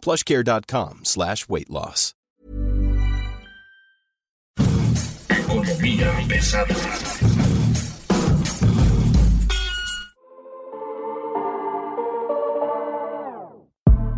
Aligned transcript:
plushcare.com 0.00 1.00
slash 1.04 1.48
weight 1.48 1.70
loss. 1.70 2.14
Economía 5.28 6.12
pesada. 6.28 6.74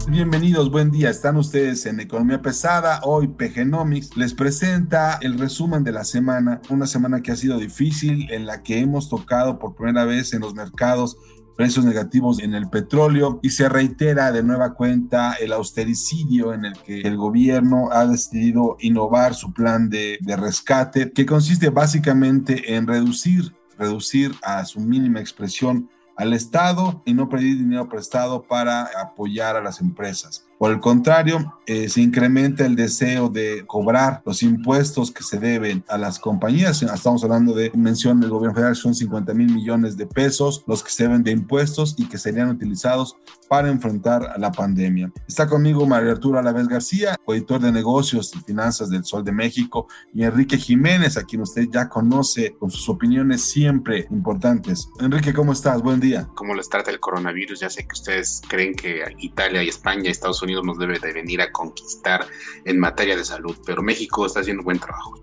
Bienvenidos, 0.09 0.71
buen 0.71 0.91
día. 0.91 1.09
Están 1.09 1.39
ustedes 1.39 1.87
en 1.87 1.99
Economía 1.99 2.43
Pesada. 2.43 3.01
Hoy 3.05 3.29
PGnomics 3.29 4.15
les 4.17 4.35
presenta 4.35 5.19
el 5.23 5.39
resumen 5.39 5.85
de 5.85 5.93
la 5.93 6.05
semana. 6.05 6.61
Una 6.69 6.87
semana 6.87 7.23
que 7.23 7.33
ha 7.33 7.37
sido 7.37 7.59
difícil, 7.59 8.31
en 8.31 8.45
la 8.45 8.63
que 8.63 8.81
hemos 8.81 9.09
tocado 9.09 9.59
por 9.59 9.75
primera 9.75 10.05
vez 10.05 10.35
en 10.35 10.41
los 10.41 10.55
mercados 10.55 11.17
precios 11.57 11.85
negativos 11.85 12.41
en 12.41 12.55
el 12.55 12.69
petróleo 12.69 13.39
y 13.43 13.51
se 13.51 13.69
reitera 13.69 14.33
de 14.33 14.43
nueva 14.43 14.75
cuenta 14.75 15.35
el 15.35 15.53
austericidio 15.53 16.55
en 16.55 16.65
el 16.65 16.75
que 16.79 17.01
el 17.03 17.17
gobierno 17.17 17.89
ha 17.93 18.07
decidido 18.07 18.77
innovar 18.81 19.35
su 19.35 19.53
plan 19.53 19.89
de, 19.89 20.19
rescate, 20.37 21.13
que 21.13 21.27
consiste 21.27 21.71
básicamente 21.71 22.75
en 22.75 22.87
reducir, 22.87 23.55
reducir 23.79 24.35
a 24.43 24.65
su 24.65 24.81
mínima 24.81 25.21
expresión 25.21 25.89
al 26.17 26.33
Estado 26.33 27.03
y 27.05 27.15
no 27.15 27.29
pedir 27.29 27.59
dinero 27.59 27.89
prestado 27.89 28.43
para 28.43 28.89
apoyar 29.01 29.57
a 29.57 29.63
las 29.63 29.81
empresas. 29.81 30.47
Por 30.63 30.71
el 30.71 30.79
contrario, 30.79 31.59
eh, 31.67 31.89
se 31.89 32.01
incrementa 32.03 32.65
el 32.65 32.77
deseo 32.77 33.29
de 33.29 33.65
cobrar 33.67 34.23
los 34.25 34.45
impuestos 34.45 35.11
que 35.11 35.25
se 35.25 35.41
deben 35.41 35.83
a 35.89 35.99
las 35.99 36.21
compañías. 36.21 36.83
Estamos 36.83 37.25
hablando 37.25 37.53
de, 37.53 37.73
mención 37.75 38.21
del 38.21 38.31
gobierno 38.31 38.55
federal, 38.55 38.77
son 38.77 38.95
50 38.95 39.35
mil 39.35 39.53
millones 39.53 39.97
de 39.97 40.07
pesos 40.07 40.63
los 40.69 40.85
que 40.85 40.93
se 40.93 41.03
deben 41.03 41.25
de 41.25 41.33
impuestos 41.33 41.97
y 41.99 42.07
que 42.07 42.17
serían 42.17 42.49
utilizados 42.49 43.17
para 43.49 43.71
enfrentar 43.71 44.35
la 44.39 44.53
pandemia. 44.53 45.13
Está 45.27 45.49
conmigo 45.49 45.85
María 45.85 46.13
Arturo 46.13 46.39
Alavés 46.39 46.69
García, 46.69 47.17
editor 47.27 47.61
de 47.61 47.73
negocios 47.73 48.33
y 48.35 48.39
finanzas 48.39 48.89
del 48.89 49.05
Sol 49.05 49.25
de 49.25 49.33
México, 49.33 49.89
y 50.15 50.23
Enrique 50.23 50.57
Jiménez, 50.57 51.17
a 51.17 51.25
quien 51.25 51.43
usted 51.43 51.67
ya 51.71 51.89
conoce 51.89 52.55
con 52.59 52.71
sus 52.71 52.89
opiniones 52.89 53.43
siempre 53.43 54.07
importantes. 54.11 54.89
Enrique, 55.01 55.35
¿cómo 55.35 55.53
estás? 55.53 55.83
Buen 55.83 56.01
día. 56.01 56.29
¿Cómo 56.35 56.55
les 56.55 56.69
trata 56.69 56.91
el 56.91 57.01
coronavirus? 57.01 57.61
Ya 57.61 57.69
sé 57.69 57.83
que 57.83 57.93
ustedes 57.93 58.41
creen 58.49 58.75
que 58.75 59.03
Italia 59.19 59.63
y 59.63 59.69
España 59.69 60.05
y 60.05 60.13
Estados 60.13 60.41
Unidos 60.43 60.52
nos 60.61 60.79
debe 60.79 60.99
de 60.99 61.13
venir 61.13 61.41
a 61.41 61.51
conquistar 61.51 62.27
en 62.65 62.79
materia 62.79 63.17
de 63.17 63.25
salud, 63.25 63.57
pero 63.65 63.83
México 63.83 64.27
está 64.27 64.41
haciendo 64.41 64.63
buen 64.63 64.79
trabajo. 64.79 65.15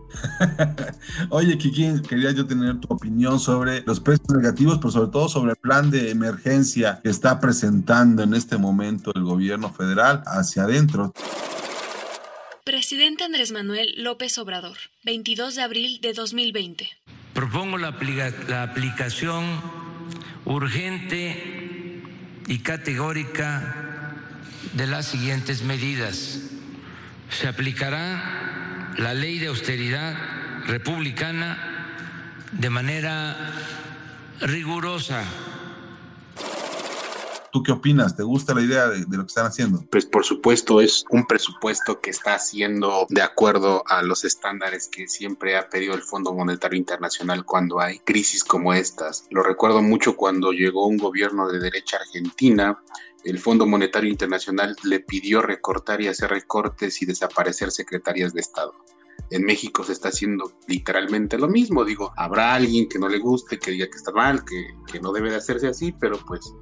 Oye, 1.30 1.58
Kiki, 1.58 2.02
quería 2.08 2.32
yo 2.32 2.48
tener 2.48 2.80
tu 2.80 2.88
opinión 2.94 3.40
sobre 3.40 3.82
los 3.82 4.00
precios 4.00 4.30
negativos, 4.30 4.78
pero 4.80 4.92
sobre 4.92 5.12
todo 5.12 5.30
sobre 5.30 5.52
el 5.52 5.58
plan 5.58 5.92
de 5.92 6.10
emergencia 6.10 7.00
que 7.04 7.10
está 7.10 7.40
presentando 7.40 8.24
en 8.24 8.34
este 8.34 8.58
momento 8.58 9.12
el 9.14 9.24
gobierno 9.24 9.72
federal 9.72 10.24
hacia 10.26 10.64
adentro. 10.64 11.14
Presidente 12.64 13.24
Andrés 13.24 13.52
Manuel 13.52 13.94
López 13.98 14.38
Obrador, 14.38 14.78
22 15.04 15.56
de 15.56 15.62
abril 15.62 16.00
de 16.02 16.14
2020. 16.14 16.88
Propongo 17.34 17.78
la, 17.78 17.96
la 18.48 18.64
aplicación 18.64 19.44
urgente 20.46 22.04
y 22.48 22.60
categórica 22.60 23.89
de 24.74 24.88
las 24.88 25.08
siguientes 25.08 25.64
medidas. 25.64 26.40
Se 27.30 27.48
aplicará 27.48 28.94
la 28.98 29.14
ley 29.14 29.40
de 29.40 29.48
austeridad 29.48 30.16
republicana 30.68 31.58
de 32.52 32.70
manera 32.70 33.36
rigurosa. 34.42 35.24
¿Tú 37.52 37.64
qué 37.64 37.72
opinas? 37.72 38.16
¿Te 38.16 38.24
gusta 38.24 38.54
la 38.54 38.62
idea 38.62 38.88
de, 38.88 39.00
lo 39.00 39.24
que 39.24 39.28
están 39.28 39.48
haciendo? 39.48 39.84
Pues 39.90 40.06
por 40.06 40.24
supuesto 40.24 40.82
es 40.82 41.04
un 41.10 41.26
presupuesto 41.26 42.00
que 42.00 42.10
está 42.10 42.36
haciendo 42.36 43.06
de 43.10 43.22
acuerdo 43.22 43.84
a 43.88 44.04
los 44.04 44.24
estándares 44.24 44.88
que 44.88 45.08
siempre 45.08 45.58
ha 45.58 45.70
pedido 45.70 45.96
el 45.96 46.04
Fondo 46.04 46.34
Monetario 46.34 46.78
Internacional 46.78 47.46
cuando 47.46 47.80
hay 47.80 48.00
crisis 48.00 48.44
como 48.44 48.74
estas. 48.74 49.26
Lo 49.30 49.44
recuerdo 49.44 49.82
mucho 49.82 50.16
cuando 50.16 50.52
llegó 50.52 50.88
un 50.88 50.98
gobierno 50.98 51.50
de 51.50 51.60
derecha 51.60 51.98
argentina 51.98 52.80
el 53.24 53.40
Fondo 53.40 53.66
Monetario 53.66 54.10
Internacional 54.10 54.76
le 54.84 55.02
pidió 55.02 55.42
recortar 55.42 56.02
y 56.02 56.08
hacer 56.08 56.30
recortes 56.30 57.02
y 57.02 57.06
desaparecer 57.06 57.72
secretarías 57.72 58.34
de 58.34 58.42
Estado. 58.42 58.74
En 59.30 59.44
México 59.44 59.84
se 59.84 59.92
está 59.92 60.10
haciendo 60.10 60.54
literalmente 60.68 61.38
lo 61.38 61.48
mismo. 61.48 61.84
Digo, 61.84 62.14
habrá 62.16 62.54
alguien 62.54 62.88
que 62.88 62.98
no 62.98 63.10
le 63.10 63.20
guste, 63.20 63.60
que 63.60 63.72
diga 63.72 63.88
que 63.88 63.98
está 63.98 64.12
mal, 64.12 64.44
que, 64.46 64.74
que 64.92 65.00
no 65.00 65.12
debe 65.12 65.30
de 65.30 65.36
hacerse 65.36 65.68
así, 65.68 65.94
pero 66.00 66.18
pues 66.26 66.54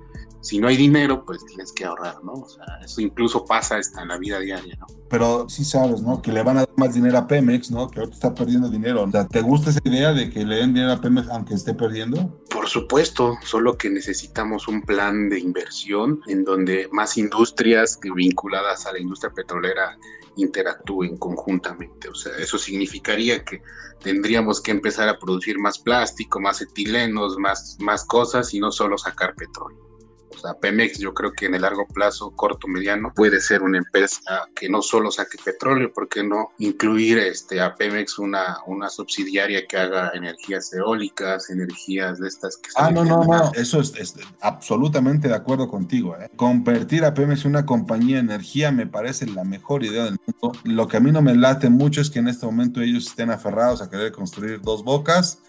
si 0.41 0.59
no 0.59 0.67
hay 0.67 0.77
dinero, 0.77 1.25
pues 1.25 1.45
tienes 1.45 1.71
que 1.71 1.85
ahorrar, 1.85 2.23
¿no? 2.23 2.33
O 2.33 2.49
sea, 2.49 2.65
eso 2.83 3.01
incluso 3.01 3.45
pasa 3.45 3.77
hasta 3.77 4.01
en 4.01 4.09
la 4.09 4.17
vida 4.17 4.39
diaria, 4.39 4.75
¿no? 4.79 4.87
Pero 5.09 5.47
sí 5.49 5.63
sabes, 5.63 6.01
¿no? 6.01 6.21
Que 6.21 6.31
le 6.31 6.43
van 6.43 6.57
a 6.57 6.59
dar 6.61 6.69
más 6.75 6.93
dinero 6.93 7.17
a 7.17 7.27
Pemex, 7.27 7.71
¿no? 7.71 7.89
Que 7.89 7.99
ahorita 7.99 8.15
está 8.15 8.33
perdiendo 8.33 8.69
dinero. 8.69 9.03
O 9.03 9.11
sea, 9.11 9.27
¿te 9.27 9.41
gusta 9.41 9.69
esa 9.69 9.79
idea 9.83 10.13
de 10.13 10.29
que 10.29 10.45
le 10.45 10.57
den 10.57 10.73
dinero 10.73 10.93
a 10.93 11.01
Pemex 11.01 11.29
aunque 11.29 11.53
esté 11.53 11.73
perdiendo? 11.73 12.43
Por 12.49 12.67
supuesto, 12.67 13.37
solo 13.43 13.77
que 13.77 13.89
necesitamos 13.89 14.67
un 14.67 14.81
plan 14.81 15.29
de 15.29 15.39
inversión 15.39 16.21
en 16.27 16.43
donde 16.43 16.87
más 16.91 17.17
industrias 17.17 17.99
vinculadas 18.15 18.85
a 18.85 18.93
la 18.93 18.99
industria 18.99 19.31
petrolera 19.33 19.97
interactúen 20.37 21.17
conjuntamente. 21.17 22.09
O 22.09 22.15
sea, 22.15 22.33
eso 22.37 22.57
significaría 22.57 23.43
que 23.43 23.61
tendríamos 24.01 24.61
que 24.61 24.71
empezar 24.71 25.09
a 25.09 25.17
producir 25.17 25.59
más 25.59 25.79
plástico, 25.79 26.39
más 26.39 26.61
etilenos, 26.61 27.37
más, 27.37 27.77
más 27.79 28.05
cosas 28.05 28.53
y 28.53 28.59
no 28.59 28.71
solo 28.71 28.97
sacar 28.97 29.35
petróleo. 29.35 29.87
O 30.29 30.37
sea, 30.37 30.53
Pemex 30.53 30.99
yo 30.99 31.13
creo 31.13 31.31
que 31.31 31.45
en 31.45 31.55
el 31.55 31.61
largo 31.61 31.87
plazo, 31.87 32.31
corto, 32.31 32.67
mediano, 32.67 33.13
puede 33.15 33.39
ser 33.39 33.61
una 33.61 33.77
empresa 33.77 34.47
que 34.55 34.69
no 34.69 34.81
solo 34.81 35.11
saque 35.11 35.37
petróleo, 35.43 35.91
¿por 35.93 36.09
qué 36.09 36.23
no 36.23 36.51
incluir 36.59 37.17
este, 37.17 37.61
a 37.61 37.75
Pemex 37.75 38.19
una, 38.19 38.57
una 38.67 38.89
subsidiaria 38.89 39.65
que 39.65 39.77
haga 39.77 40.11
energías 40.13 40.73
eólicas, 40.73 41.49
energías 41.49 42.19
de 42.19 42.27
estas 42.27 42.57
que... 42.57 42.69
Ah, 42.75 42.91
no, 42.91 43.03
no, 43.03 43.23
no, 43.23 43.51
eso 43.53 43.79
es, 43.79 44.15
absolutamente 44.41 45.27
de 45.27 45.35
acuerdo 45.35 45.67
contigo. 45.67 46.15
¿eh? 46.17 46.29
Convertir 46.35 47.05
a 47.05 47.13
Pemex 47.13 47.45
en 47.45 47.51
una 47.51 47.65
compañía 47.65 48.15
de 48.15 48.21
energía 48.21 48.71
me 48.71 48.87
parece 48.87 49.27
la 49.27 49.43
mejor 49.43 49.83
idea 49.83 50.05
del 50.05 50.17
mundo. 50.25 50.57
Lo 50.63 50.87
que 50.87 50.97
a 50.97 50.99
mí 50.99 51.11
no 51.11 51.21
me 51.21 51.35
late 51.35 51.69
mucho 51.69 52.01
es 52.01 52.09
que 52.09 52.19
en 52.19 52.27
este 52.27 52.45
momento 52.45 52.81
ellos 52.81 53.07
estén 53.07 53.31
aferrados 53.31 53.81
a 53.81 53.89
querer 53.89 54.11
construir 54.11 54.61
dos 54.61 54.83
bocas 54.83 55.39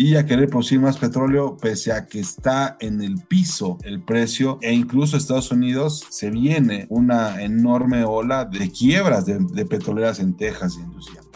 y 0.00 0.14
a 0.14 0.24
querer 0.24 0.48
producir 0.48 0.78
más 0.78 0.96
petróleo 0.96 1.56
pese 1.60 1.90
a 1.90 2.06
que 2.06 2.20
está 2.20 2.76
en 2.78 3.02
el 3.02 3.20
piso 3.20 3.78
el 3.82 4.00
precio 4.00 4.60
e 4.62 4.72
incluso 4.72 5.16
Estados 5.16 5.50
Unidos 5.50 6.06
se 6.08 6.30
viene 6.30 6.86
una 6.88 7.42
enorme 7.42 8.04
ola 8.04 8.44
de 8.44 8.70
quiebras 8.70 9.26
de, 9.26 9.66
petroleras 9.66 10.20
en 10.20 10.36
Texas 10.36 10.76
y 10.78 10.82
en 10.82 10.92
Luisiana. 10.92 11.26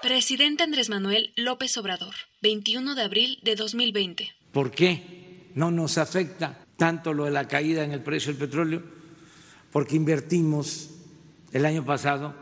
Presidente 0.00 0.62
Andrés 0.62 0.88
Manuel 0.88 1.34
López 1.36 1.76
Obrador, 1.76 2.14
21 2.40 2.94
de 2.94 3.02
abril 3.02 3.38
de 3.42 3.54
2020. 3.54 4.32
¿Por 4.50 4.70
qué 4.70 5.50
no 5.54 5.70
nos 5.70 5.98
afecta 5.98 6.64
tanto 6.78 7.12
lo 7.12 7.26
de 7.26 7.32
la 7.32 7.46
caída 7.46 7.84
en 7.84 7.92
el 7.92 8.02
precio 8.02 8.32
del 8.32 8.40
petróleo? 8.40 8.82
Porque 9.72 9.96
invertimos 9.96 10.88
el 11.52 11.66
año 11.66 11.84
pasado 11.84 12.34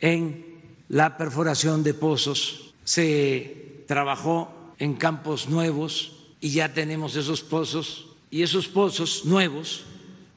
en 0.00 0.44
la 0.88 1.16
perforación 1.16 1.84
de 1.84 1.94
pozos, 1.94 2.74
se 2.82 3.69
trabajó 3.90 4.52
en 4.78 4.94
campos 4.94 5.48
nuevos 5.48 6.36
y 6.38 6.52
ya 6.52 6.72
tenemos 6.72 7.16
esos 7.16 7.42
pozos 7.42 8.14
y 8.30 8.44
esos 8.44 8.68
pozos 8.68 9.24
nuevos, 9.24 9.84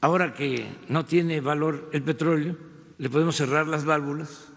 ahora 0.02 0.34
que 0.34 0.66
no 0.88 1.06
tiene 1.06 1.40
valor 1.40 1.88
el 1.94 2.02
petróleo, 2.02 2.58
le 2.98 3.12
podemos 3.12 3.36
cerrar 3.36 3.68
las 3.68 3.86
válvulas. 3.86 4.48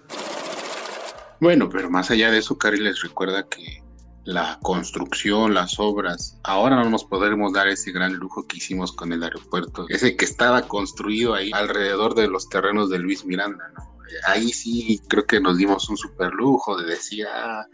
Bueno, 1.42 1.68
pero 1.68 1.90
más 1.90 2.10
allá 2.10 2.30
de 2.30 2.38
eso, 2.38 2.56
Cari 2.56 2.78
les 2.78 3.02
recuerda 3.02 3.46
que 3.46 3.82
la 4.24 4.58
construcción, 4.62 5.52
las 5.52 5.78
obras, 5.78 6.40
ahora 6.42 6.76
no 6.76 6.88
nos 6.88 7.04
podremos 7.04 7.52
dar 7.52 7.68
ese 7.68 7.92
gran 7.92 8.14
lujo 8.14 8.46
que 8.46 8.56
hicimos 8.56 8.92
con 8.92 9.12
el 9.12 9.22
aeropuerto, 9.22 9.84
ese 9.90 10.16
que 10.16 10.24
estaba 10.24 10.62
construido 10.62 11.34
ahí 11.34 11.50
alrededor 11.52 12.14
de 12.14 12.28
los 12.28 12.48
terrenos 12.48 12.88
de 12.88 12.98
Luis 12.98 13.26
Miranda, 13.26 13.68
¿no? 13.76 13.94
Ahí 14.26 14.54
sí 14.54 15.02
creo 15.06 15.26
que 15.26 15.38
nos 15.38 15.58
dimos 15.58 15.86
un 15.90 15.98
super 15.98 16.32
lujo 16.32 16.78
de 16.78 16.86
decir, 16.86 17.26
ah, 17.26 17.66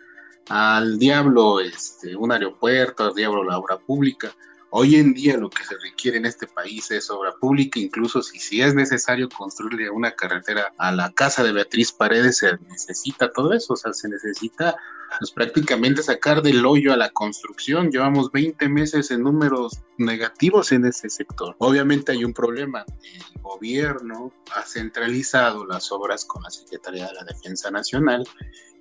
al 0.48 0.98
diablo 0.98 1.60
este, 1.60 2.16
un 2.16 2.32
aeropuerto, 2.32 3.04
al 3.04 3.14
diablo 3.14 3.44
la 3.44 3.58
obra 3.58 3.78
pública. 3.78 4.34
Hoy 4.74 4.96
en 4.96 5.12
día 5.12 5.36
lo 5.36 5.50
que 5.50 5.64
se 5.64 5.76
requiere 5.76 6.16
en 6.16 6.24
este 6.24 6.46
país 6.46 6.90
es 6.90 7.10
obra 7.10 7.32
pública, 7.38 7.78
incluso 7.78 8.22
si, 8.22 8.62
es 8.62 8.74
necesario 8.74 9.28
construirle 9.28 9.90
una 9.90 10.12
carretera 10.12 10.72
a 10.78 10.90
la 10.90 11.12
casa 11.12 11.44
de 11.44 11.52
Beatriz 11.52 11.92
Paredes, 11.92 12.38
se 12.38 12.56
necesita 12.70 13.30
todo 13.32 13.52
eso, 13.52 13.74
o 13.74 13.76
sea, 13.76 13.92
se 13.92 14.08
necesita 14.08 14.74
pues, 15.18 15.30
prácticamente 15.30 16.02
sacar 16.02 16.40
del 16.40 16.64
hoyo 16.64 16.94
a 16.94 16.96
la 16.96 17.10
construcción. 17.10 17.90
Llevamos 17.90 18.32
20 18.32 18.66
meses 18.70 19.10
en 19.10 19.24
números 19.24 19.78
negativos 19.98 20.72
en 20.72 20.86
ese 20.86 21.10
sector. 21.10 21.54
Obviamente 21.58 22.12
hay 22.12 22.24
un 22.24 22.32
problema. 22.32 22.86
El 23.02 23.42
gobierno 23.42 24.32
ha 24.56 24.62
centralizado 24.62 25.66
las 25.66 25.92
obras 25.92 26.24
con 26.24 26.42
la 26.42 26.50
Secretaría 26.50 27.08
de 27.08 27.12
la 27.12 27.24
Defensa 27.24 27.70
Nacional 27.70 28.26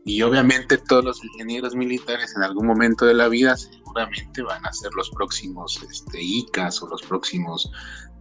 y 0.06 0.22
obviamente 0.22 0.78
todos 0.78 1.04
los 1.04 1.24
ingenieros 1.24 1.76
militares 1.76 2.34
en 2.36 2.44
algún 2.44 2.68
momento 2.68 3.06
de 3.06 3.14
la 3.14 3.28
vida 3.28 3.56
seguramente 3.56 4.42
van 4.42 4.66
a 4.66 4.74
ser 4.74 4.92
los 4.96 5.10
próximos 5.12 5.82
este, 5.90 6.20
ICAS 6.22 6.82
o 6.82 6.88
los 6.88 7.02
próximos 7.04 7.72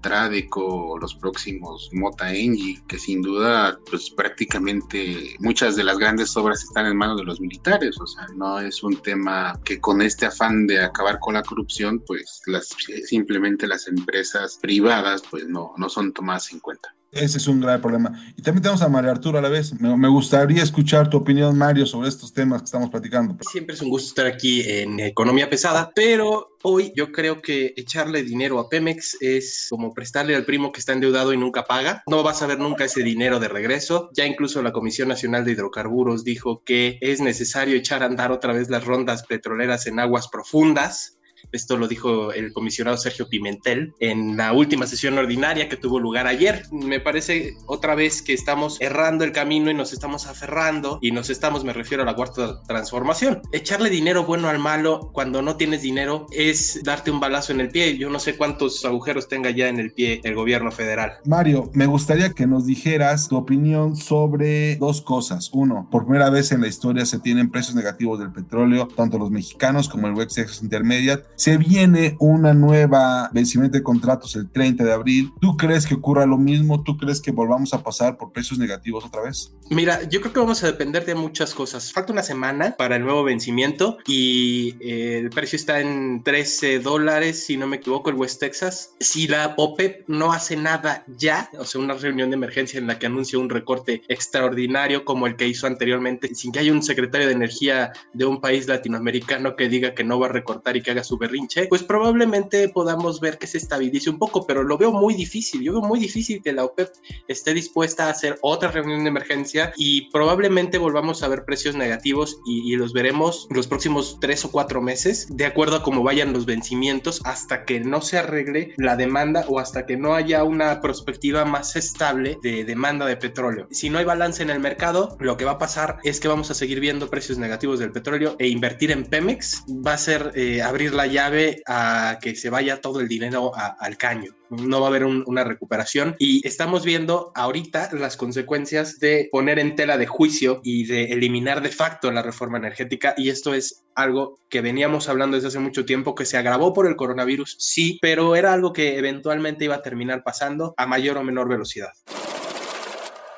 Tradeco 0.00 0.64
o 0.64 0.98
los 0.98 1.14
próximos 1.14 1.90
Mota 1.92 2.32
Engie, 2.32 2.82
que 2.88 2.98
sin 2.98 3.22
duda, 3.22 3.78
pues 3.90 4.10
prácticamente 4.10 5.36
muchas 5.40 5.76
de 5.76 5.84
las 5.84 5.98
grandes 5.98 6.36
obras 6.36 6.62
están 6.62 6.86
en 6.86 6.96
manos 6.96 7.18
de 7.18 7.24
los 7.24 7.40
militares, 7.40 8.00
o 8.00 8.06
sea, 8.06 8.26
no 8.34 8.60
es 8.60 8.82
un 8.82 8.96
tema 8.96 9.58
que 9.64 9.80
con 9.80 10.00
este 10.00 10.26
afán 10.26 10.66
de 10.66 10.82
acabar 10.82 11.18
con 11.20 11.34
la 11.34 11.42
corrupción, 11.42 12.02
pues 12.06 12.40
las, 12.46 12.74
simplemente 13.04 13.66
las 13.66 13.88
empresas 13.88 14.58
privadas, 14.60 15.22
pues 15.30 15.46
no, 15.46 15.74
no 15.76 15.88
son 15.88 16.12
tomadas 16.12 16.50
en 16.52 16.60
cuenta. 16.60 16.94
Ese 17.12 17.38
es 17.38 17.48
un 17.48 17.60
gran 17.60 17.80
problema. 17.80 18.12
Y 18.36 18.42
también 18.42 18.62
tenemos 18.62 18.82
a 18.82 18.88
Mario 18.88 19.10
Arturo 19.10 19.38
a 19.38 19.42
la 19.42 19.48
vez. 19.48 19.72
Me, 19.80 20.08
gustaría 20.08 20.62
escuchar 20.62 21.10
tu 21.10 21.16
opinión, 21.16 21.58
Mario, 21.58 21.84
sobre 21.84 22.08
estos 22.08 22.32
temas 22.32 22.62
que 22.62 22.66
estamos 22.66 22.88
platicando. 22.88 23.36
Siempre 23.50 23.74
es 23.74 23.82
un 23.82 23.88
gusto 23.88 24.08
estar 24.08 24.26
aquí 24.26 24.62
en 24.62 25.00
Economía 25.00 25.50
Pesada, 25.50 25.90
pero 25.92 26.56
hoy 26.62 26.92
yo 26.94 27.10
creo 27.10 27.42
que 27.42 27.74
echarle 27.76 28.22
dinero 28.22 28.60
a 28.60 28.68
Pemex 28.68 29.16
es 29.20 29.66
como 29.70 29.92
prestarle 29.92 30.36
al 30.36 30.44
primo 30.44 30.70
que 30.70 30.78
está 30.78 30.92
endeudado 30.92 31.32
y 31.32 31.36
nunca 31.36 31.64
paga. 31.64 32.04
No 32.06 32.22
vas 32.22 32.42
a 32.42 32.46
ver 32.46 32.60
nunca 32.60 32.84
ese 32.84 33.02
dinero 33.02 33.40
de 33.40 33.48
regreso. 33.48 34.10
Ya 34.14 34.24
incluso 34.24 34.62
la 34.62 34.72
Comisión 34.72 35.08
Nacional 35.08 35.44
de 35.44 35.52
Hidrocarburos 35.52 36.22
dijo 36.22 36.62
que 36.64 36.98
es 37.00 37.20
necesario 37.20 37.74
echar 37.76 38.04
a 38.04 38.06
andar 38.06 38.30
otra 38.30 38.52
vez 38.52 38.70
las 38.70 38.84
rondas 38.84 39.24
petroleras 39.24 39.88
en 39.88 39.98
aguas 39.98 40.28
profundas 40.28 41.19
esto 41.52 41.76
lo 41.76 41.88
dijo 41.88 42.32
el 42.32 42.52
comisionado 42.52 42.96
Sergio 42.96 43.28
Pimentel 43.28 43.94
en 44.00 44.36
la 44.36 44.52
última 44.52 44.86
sesión 44.86 45.18
ordinaria 45.18 45.68
que 45.68 45.76
tuvo 45.76 45.98
lugar 45.98 46.26
ayer. 46.26 46.64
Me 46.70 47.00
parece 47.00 47.56
otra 47.66 47.94
vez 47.94 48.22
que 48.22 48.32
estamos 48.32 48.80
errando 48.80 49.24
el 49.24 49.32
camino 49.32 49.70
y 49.70 49.74
nos 49.74 49.92
estamos 49.92 50.26
aferrando 50.26 50.98
y 51.02 51.10
nos 51.10 51.30
estamos, 51.30 51.64
me 51.64 51.72
refiero 51.72 52.02
a 52.02 52.06
la 52.06 52.14
cuarta 52.14 52.62
transformación. 52.66 53.42
Echarle 53.52 53.90
dinero 53.90 54.24
bueno 54.24 54.48
al 54.48 54.58
malo 54.58 55.10
cuando 55.12 55.42
no 55.42 55.56
tienes 55.56 55.82
dinero 55.82 56.26
es 56.32 56.82
darte 56.84 57.10
un 57.10 57.20
balazo 57.20 57.52
en 57.52 57.60
el 57.60 57.70
pie. 57.70 57.96
Yo 57.96 58.10
no 58.10 58.18
sé 58.18 58.36
cuántos 58.36 58.84
agujeros 58.84 59.28
tenga 59.28 59.50
ya 59.50 59.68
en 59.68 59.80
el 59.80 59.92
pie 59.92 60.20
el 60.24 60.34
gobierno 60.34 60.70
federal. 60.70 61.12
Mario, 61.24 61.70
me 61.74 61.86
gustaría 61.86 62.30
que 62.30 62.46
nos 62.46 62.66
dijeras 62.66 63.28
tu 63.28 63.36
opinión 63.36 63.96
sobre 63.96 64.76
dos 64.76 65.00
cosas. 65.00 65.50
Uno, 65.52 65.88
por 65.90 66.04
primera 66.06 66.30
vez 66.30 66.52
en 66.52 66.60
la 66.60 66.68
historia 66.68 67.04
se 67.06 67.18
tienen 67.18 67.50
precios 67.50 67.74
negativos 67.74 68.18
del 68.18 68.32
petróleo, 68.32 68.88
tanto 68.88 69.18
los 69.18 69.30
mexicanos 69.30 69.88
como 69.88 70.06
el 70.06 70.14
West 70.14 70.38
Intermediate 70.62 71.24
se 71.40 71.56
viene 71.56 72.16
una 72.20 72.52
nueva 72.52 73.30
vencimiento 73.32 73.78
de 73.78 73.82
contratos 73.82 74.36
el 74.36 74.50
30 74.50 74.84
de 74.84 74.92
abril. 74.92 75.32
¿Tú 75.40 75.56
crees 75.56 75.86
que 75.86 75.94
ocurra 75.94 76.26
lo 76.26 76.36
mismo? 76.36 76.82
¿Tú 76.82 76.98
crees 76.98 77.18
que 77.18 77.30
volvamos 77.30 77.72
a 77.72 77.82
pasar 77.82 78.18
por 78.18 78.30
precios 78.30 78.58
negativos 78.58 79.06
otra 79.06 79.22
vez? 79.22 79.50
Mira, 79.70 80.02
yo 80.02 80.20
creo 80.20 80.34
que 80.34 80.40
vamos 80.40 80.62
a 80.62 80.66
depender 80.66 81.06
de 81.06 81.14
muchas 81.14 81.54
cosas. 81.54 81.94
Falta 81.94 82.12
una 82.12 82.22
semana 82.22 82.74
para 82.76 82.96
el 82.96 83.04
nuevo 83.04 83.24
vencimiento 83.24 83.96
y 84.06 84.74
eh, 84.80 85.20
el 85.20 85.30
precio 85.30 85.56
está 85.56 85.80
en 85.80 86.22
13 86.22 86.80
dólares, 86.80 87.46
si 87.46 87.56
no 87.56 87.66
me 87.66 87.76
equivoco, 87.76 88.10
el 88.10 88.16
West 88.16 88.40
Texas. 88.40 88.90
Si 89.00 89.26
la 89.26 89.54
OPEP 89.56 90.08
no 90.08 90.34
hace 90.34 90.56
nada 90.56 91.04
ya, 91.16 91.48
o 91.58 91.64
sea, 91.64 91.80
una 91.80 91.94
reunión 91.94 92.28
de 92.28 92.36
emergencia 92.36 92.78
en 92.78 92.86
la 92.86 92.98
que 92.98 93.06
anuncia 93.06 93.38
un 93.38 93.48
recorte 93.48 94.02
extraordinario 94.08 95.06
como 95.06 95.26
el 95.26 95.36
que 95.36 95.48
hizo 95.48 95.66
anteriormente, 95.66 96.34
sin 96.34 96.52
que 96.52 96.58
haya 96.58 96.72
un 96.72 96.82
secretario 96.82 97.28
de 97.28 97.32
energía 97.32 97.92
de 98.12 98.26
un 98.26 98.42
país 98.42 98.68
latinoamericano 98.68 99.56
que 99.56 99.70
diga 99.70 99.94
que 99.94 100.04
no 100.04 100.20
va 100.20 100.26
a 100.26 100.32
recortar 100.32 100.76
y 100.76 100.82
que 100.82 100.90
haga 100.90 101.02
su 101.02 101.16
berrinche, 101.30 101.66
pues 101.66 101.82
probablemente 101.82 102.68
podamos 102.68 103.20
ver 103.20 103.38
que 103.38 103.46
se 103.46 103.58
estabilice 103.58 104.10
un 104.10 104.18
poco, 104.18 104.46
pero 104.46 104.62
lo 104.62 104.76
veo 104.76 104.92
muy 104.92 105.14
difícil. 105.14 105.62
Yo 105.62 105.72
veo 105.72 105.82
muy 105.82 106.00
difícil 106.00 106.42
que 106.42 106.52
la 106.52 106.64
OPEP 106.64 106.90
esté 107.28 107.54
dispuesta 107.54 108.06
a 108.06 108.10
hacer 108.10 108.38
otra 108.42 108.70
reunión 108.70 109.04
de 109.04 109.10
emergencia 109.10 109.72
y 109.76 110.10
probablemente 110.10 110.78
volvamos 110.78 111.22
a 111.22 111.28
ver 111.28 111.44
precios 111.44 111.74
negativos 111.76 112.40
y, 112.46 112.70
los 112.80 112.92
veremos 112.92 113.46
los 113.50 113.66
próximos 113.66 114.16
tres 114.20 114.44
o 114.44 114.50
cuatro 114.50 114.80
meses, 114.80 115.26
de 115.30 115.44
acuerdo 115.44 115.76
a 115.76 115.82
cómo 115.82 116.02
vayan 116.02 116.32
los 116.32 116.46
vencimientos, 116.46 117.20
hasta 117.24 117.64
que 117.64 117.80
no 117.80 118.00
se 118.00 118.16
arregle 118.16 118.72
la 118.78 118.96
demanda 118.96 119.44
o 119.48 119.58
hasta 119.58 119.84
que 119.84 119.98
no 119.98 120.14
haya 120.14 120.44
una 120.44 120.80
perspectiva 120.80 121.44
más 121.44 121.76
estable 121.76 122.38
de 122.42 122.64
demanda 122.64 123.04
de 123.04 123.16
petróleo. 123.16 123.68
Si 123.70 123.90
no 123.90 123.98
hay 123.98 124.04
balance 124.04 124.42
en 124.42 124.50
el 124.50 124.60
mercado, 124.60 125.16
lo 125.20 125.36
que 125.36 125.44
va 125.44 125.52
a 125.52 125.58
pasar 125.58 125.98
es 126.04 126.20
que 126.20 126.28
vamos 126.28 126.50
a 126.50 126.54
seguir 126.54 126.80
viendo 126.80 127.10
precios 127.10 127.38
negativos 127.38 127.80
del 127.80 127.92
petróleo 127.92 128.36
e 128.38 128.48
invertir 128.48 128.92
en 128.92 129.04
Pemex 129.04 129.64
va 129.68 129.94
a 129.94 129.98
ser 129.98 130.32
eh, 130.34 130.62
abrir 130.62 130.94
la 130.94 131.06
llave 131.06 131.19
a 131.66 132.18
que 132.20 132.34
se 132.34 132.50
vaya 132.50 132.80
todo 132.80 133.00
el 133.00 133.08
dinero 133.08 133.52
al 133.54 133.96
caño. 133.96 134.34
No 134.50 134.80
va 134.80 134.86
a 134.86 134.90
haber 134.90 135.04
una 135.04 135.44
recuperación 135.44 136.16
y 136.18 136.46
estamos 136.46 136.84
viendo 136.84 137.30
ahorita 137.34 137.90
las 137.92 138.16
consecuencias 138.16 138.98
de 138.98 139.28
poner 139.30 139.58
en 139.58 139.76
tela 139.76 139.96
de 139.96 140.06
juicio 140.06 140.60
y 140.64 140.86
de 140.86 141.04
eliminar 141.12 141.62
de 141.62 141.68
facto 141.68 142.10
la 142.10 142.22
reforma 142.22 142.58
energética 142.58 143.14
y 143.16 143.28
esto 143.28 143.54
es 143.54 143.84
algo 143.94 144.40
que 144.48 144.60
veníamos 144.60 145.08
hablando 145.08 145.36
desde 145.36 145.48
hace 145.48 145.58
mucho 145.58 145.84
tiempo 145.84 146.14
que 146.14 146.24
se 146.24 146.36
agravó 146.36 146.72
por 146.72 146.86
el 146.86 146.96
coronavirus, 146.96 147.56
sí, 147.58 147.98
pero 148.02 148.34
era 148.34 148.52
algo 148.52 148.72
que 148.72 148.98
eventualmente 148.98 149.66
iba 149.66 149.76
a 149.76 149.82
terminar 149.82 150.22
pasando 150.24 150.74
a 150.76 150.86
mayor 150.86 151.16
o 151.18 151.24
menor 151.24 151.48
velocidad. 151.48 151.92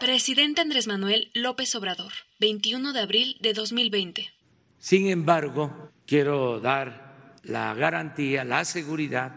Presidente 0.01 0.61
Andrés 0.61 0.87
Manuel 0.87 1.31
López 1.35 1.75
Obrador, 1.75 2.13
21 2.41 2.93
de 2.93 3.01
abril 3.01 3.37
de 3.41 3.53
2020. 3.53 4.31
Sin 4.79 5.09
embargo, 5.09 5.91
quiero 6.07 6.59
dar 6.59 7.12
la 7.45 7.75
garantía, 7.75 8.45
la 8.45 8.65
seguridad 8.65 9.33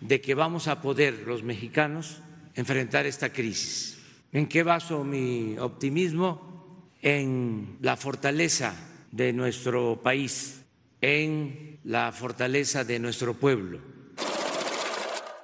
de 0.00 0.20
que 0.20 0.34
vamos 0.34 0.68
a 0.68 0.82
poder 0.82 1.24
los 1.26 1.42
mexicanos 1.42 2.20
enfrentar 2.54 3.06
esta 3.06 3.32
crisis. 3.32 3.98
¿En 4.32 4.46
qué 4.46 4.62
baso 4.62 5.04
mi 5.04 5.56
optimismo? 5.58 6.92
En 7.02 7.78
la 7.80 7.96
fortaleza 7.96 8.74
de 9.10 9.32
nuestro 9.32 10.00
país, 10.02 10.62
en 11.00 11.78
la 11.84 12.12
fortaleza 12.12 12.84
de 12.84 12.98
nuestro 12.98 13.34
pueblo 13.34 13.95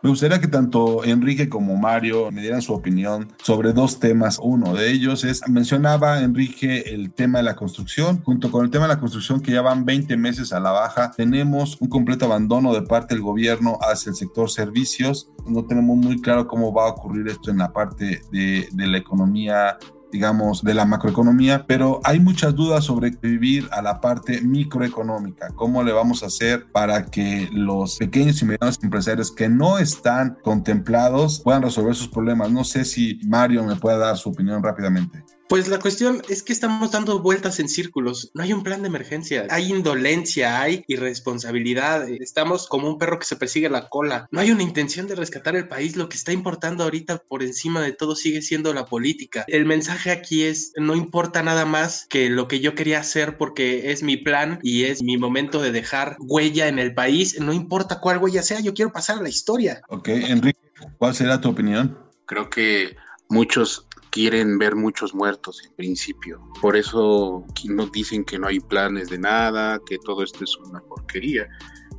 me 0.03 0.11
gustaría 0.11 0.41
que 0.41 0.49
tanto 0.49 1.05
Enrique 1.05 1.49
como 1.49 1.77
Mario 1.77 2.33
me 2.33 2.41
dieran 2.41 2.61
su 2.61 2.73
opinión 2.73 3.33
sobre 3.41 3.73
dos 3.73 4.01
temas. 4.01 4.41
Uno 4.43 4.75
de 4.75 4.91
ellos 4.91 5.23
es, 5.23 5.49
mencionaba 5.49 6.21
Enrique 6.23 6.81
el 6.89 7.13
tema 7.13 7.39
de 7.39 7.45
la 7.45 7.55
construcción. 7.55 8.21
Junto 8.25 8.51
con 8.51 8.65
el 8.65 8.71
tema 8.71 8.89
de 8.89 8.95
la 8.95 9.01
construcción, 9.01 9.41
que 9.41 9.53
ya 9.53 9.63
van 9.63 9.85
20 9.85 10.17
meses 10.17 10.53
a 10.53 10.59
la 10.59 10.73
baja, 10.73 11.13
tenemos 11.17 11.81
un 11.81 11.89
completo 11.89 12.25
abandono 12.25 12.75
de 12.75 12.83
parte 12.83 13.15
del 13.15 13.23
gobierno 13.23 13.79
hacia 13.81 14.11
el 14.11 14.17
sector 14.17 14.51
servicios. 14.51 15.31
No 15.47 15.65
tenemos 15.67 15.97
muy 15.97 16.21
claro 16.21 16.49
cómo 16.49 16.73
va 16.73 16.87
a 16.87 16.91
ocurrir 16.91 17.29
esto 17.29 17.53
en 17.53 17.59
la 17.59 17.73
parte 17.73 18.23
de, 18.33 18.69
de 18.73 18.87
la 18.89 18.99
economía 18.99 19.79
digamos, 20.13 20.63
de 20.63 20.75
la 20.75 20.85
macroeconomía, 20.85 21.65
pero 21.67 22.01
hay 22.05 22.21
muchas 22.21 22.55
dudas 22.55 22.85
sobre 22.85 23.11
vivir 23.11 23.69
a 23.73 23.83
la 23.83 24.01
parte 24.01 24.43
microeconómica. 24.43 25.49
¿Cómo 25.57 25.83
le 25.83 25.93
vamos 25.93 26.23
a 26.23 26.27
hacer 26.27 26.71
para 26.71 27.07
que 27.07 27.49
los 27.53 27.97
pequeños 27.97 28.41
y 28.43 28.45
medianos 28.45 28.79
empresarios 28.83 29.33
que 29.33 29.49
no 29.49 29.79
están 29.79 30.37
contemplados 30.43 31.41
puedan 31.41 31.63
resolver 31.63 31.95
sus 31.95 32.09
problemas? 32.09 32.53
No 32.53 32.63
sé 32.65 32.85
si 32.85 33.21
Mario 33.27 33.65
me 33.65 33.77
puede 33.77 33.99
dar 33.99 34.17
su 34.17 34.29
opinión 34.29 34.63
rápidamente. 34.63 35.25
Pues 35.53 35.69
la 35.69 35.79
cuestión 35.81 36.23
es 36.31 36.43
que 36.43 36.55
estamos 36.55 36.93
dando 36.93 37.19
vueltas 37.19 37.61
en 37.61 37.69
círculos. 37.69 38.31
No 38.33 38.43
hay 38.43 38.55
un 38.55 38.63
plan 38.63 38.81
de 38.81 38.89
emergencia. 38.89 39.47
Hay 39.51 39.71
indolencia, 39.71 40.63
hay 40.63 40.83
irresponsabilidad. 40.89 42.09
Estamos 42.09 42.67
como 42.67 42.89
un 42.89 42.97
perro 42.97 43.19
que 43.19 43.27
se 43.27 43.37
persigue 43.37 43.69
la 43.69 43.91
cola. 43.91 44.29
No 44.31 44.41
hay 44.41 44.51
una 44.51 44.63
intención 44.63 45.09
de 45.09 45.15
rescatar 45.15 45.55
el 45.55 45.69
país. 45.69 45.95
Lo 45.95 46.09
que 46.09 46.17
está 46.17 46.33
importando 46.33 46.85
ahorita 46.85 47.19
por 47.19 47.43
encima 47.43 47.83
de 47.83 47.93
todo 47.93 48.17
sigue 48.17 48.41
siendo 48.41 48.73
la 48.73 48.87
política. 48.87 49.45
El 49.47 49.67
mensaje 49.67 50.11
aquí 50.11 50.45
es, 50.45 50.73
no 50.77 50.97
importa 50.97 51.43
nada 51.43 51.67
más 51.67 52.07
que 52.09 52.31
lo 52.31 52.49
que 52.49 52.61
yo 52.61 52.75
quería 52.75 53.01
hacer 53.01 53.37
porque 53.37 53.93
es 53.93 54.03
mi 54.03 54.17
plan 54.17 54.59
y 54.63 54.85
es 54.85 55.03
mi 55.03 55.19
momento 55.19 55.61
de 55.61 55.71
dejar 55.71 56.17
huella 56.19 56.69
en 56.69 56.79
el 56.79 56.95
país. 56.95 57.39
No 57.39 57.53
importa 57.53 58.01
cuál 58.01 58.17
huella 58.17 58.41
sea, 58.43 58.61
yo 58.61 58.73
quiero 58.73 58.91
pasar 58.91 59.19
a 59.19 59.23
la 59.23 59.29
historia. 59.29 59.83
Ok, 59.91 60.09
Enrique, 60.09 60.61
¿cuál 60.97 61.15
será 61.15 61.43
tu 61.43 61.51
opinión? 61.51 61.99
Creo 62.25 62.49
que 62.49 62.97
muchos 63.29 63.87
quieren 64.13 64.59
ver 64.59 64.77
muchos 64.77 65.15
muertos 65.15 65.63
en 65.65 65.75
principio. 65.75 66.41
Por 66.61 66.77
eso 66.77 67.45
nos 67.65 67.91
dicen 67.91 68.25
que 68.25 68.39
no 68.39 68.47
hay 68.47 68.61
planes 68.61 69.09
de 69.09 69.19
nada, 69.19 69.81
que 69.85 69.99
todo 69.99 70.23
esto 70.23 70.45
es 70.45 70.57
una 70.59 70.81
porquería. 70.81 71.49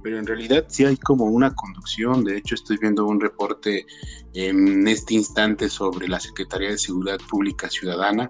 Pero 0.01 0.19
en 0.19 0.27
realidad 0.27 0.65
sí 0.69 0.85
hay 0.85 0.95
como 0.97 1.25
una 1.25 1.53
conducción. 1.55 2.23
De 2.23 2.37
hecho, 2.37 2.55
estoy 2.55 2.77
viendo 2.77 3.05
un 3.05 3.19
reporte 3.19 3.85
en 4.33 4.87
este 4.87 5.15
instante 5.15 5.69
sobre 5.69 6.07
la 6.07 6.19
Secretaría 6.19 6.69
de 6.69 6.77
Seguridad 6.77 7.19
Pública 7.29 7.69
Ciudadana 7.69 8.29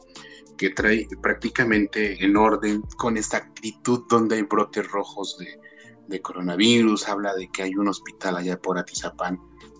que 0.57 0.69
trae 0.69 1.07
prácticamente 1.21 2.23
en 2.23 2.37
orden 2.37 2.83
con 2.97 3.17
esta 3.17 3.37
actitud 3.37 4.03
donde 4.07 4.35
hay 4.35 4.43
brotes 4.43 4.87
rojos 4.89 5.37
de 5.39 5.59
de 6.07 6.21
coronavirus, 6.21 7.07
habla 7.07 7.33
de 7.33 7.49
que 7.49 7.63
hay 7.63 7.75
un 7.75 7.87
hospital 7.87 8.37
allá 8.37 8.59
por 8.59 8.77
Atizapán 8.77 9.39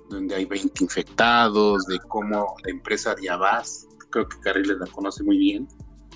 donde 0.09 0.35
hay 0.35 0.45
20 0.45 0.83
infectados, 0.83 1.85
de 1.87 1.99
cómo 2.07 2.55
la 2.63 2.71
empresa 2.71 3.15
Diabás, 3.15 3.87
creo 4.13 4.29
que 4.29 4.39
Carriles 4.39 4.77
la 4.77 4.87
conoce 4.87 5.23
muy 5.23 5.37
bien, 5.37 5.67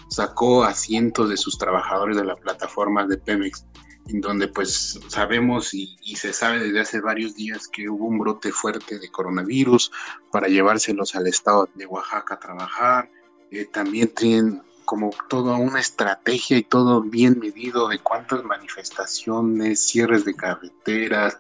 sacó 0.10 0.64
a 0.64 0.74
cientos 0.74 1.30
de 1.30 1.38
sus 1.38 1.58
trabajadores 1.58 2.16
de 2.16 2.24
la 2.24 2.36
plataforma 2.36 3.06
de 3.06 3.18
Pemex, 3.18 3.66
en 4.08 4.22
donde 4.22 4.48
pues 4.48 5.00
sabemos 5.08 5.74
y, 5.74 5.98
se 6.16 6.32
sabe 6.32 6.60
desde 6.60 6.80
hace 6.80 7.02
varios 7.02 7.36
días 7.36 7.68
que 7.68 7.90
hubo 7.90 8.06
un 8.06 8.20
brote 8.20 8.52
fuerte 8.52 9.00
de 9.00 9.10
coronavirus 9.10 9.92
para 10.32 10.48
llevárselos 10.48 11.16
al 11.16 11.28
estado 11.28 11.68
de 11.76 11.86
Oaxaca 11.86 12.36
a 12.36 12.40
trabajar. 12.40 13.12
Eh, 13.52 13.66
también 13.66 14.08
tienen 14.14 14.62
como 14.86 15.10
toda 15.28 15.58
una 15.58 15.82
estrategia 15.82 16.58
y 16.58 16.64
todo 16.64 17.02
bien 17.02 17.40
medido 17.40 17.90
de 17.90 18.00
cuántas 18.00 18.44
manifestaciones, 18.46 19.86
cierres 19.86 20.24
de 20.24 20.34
carreteras, 20.34 21.38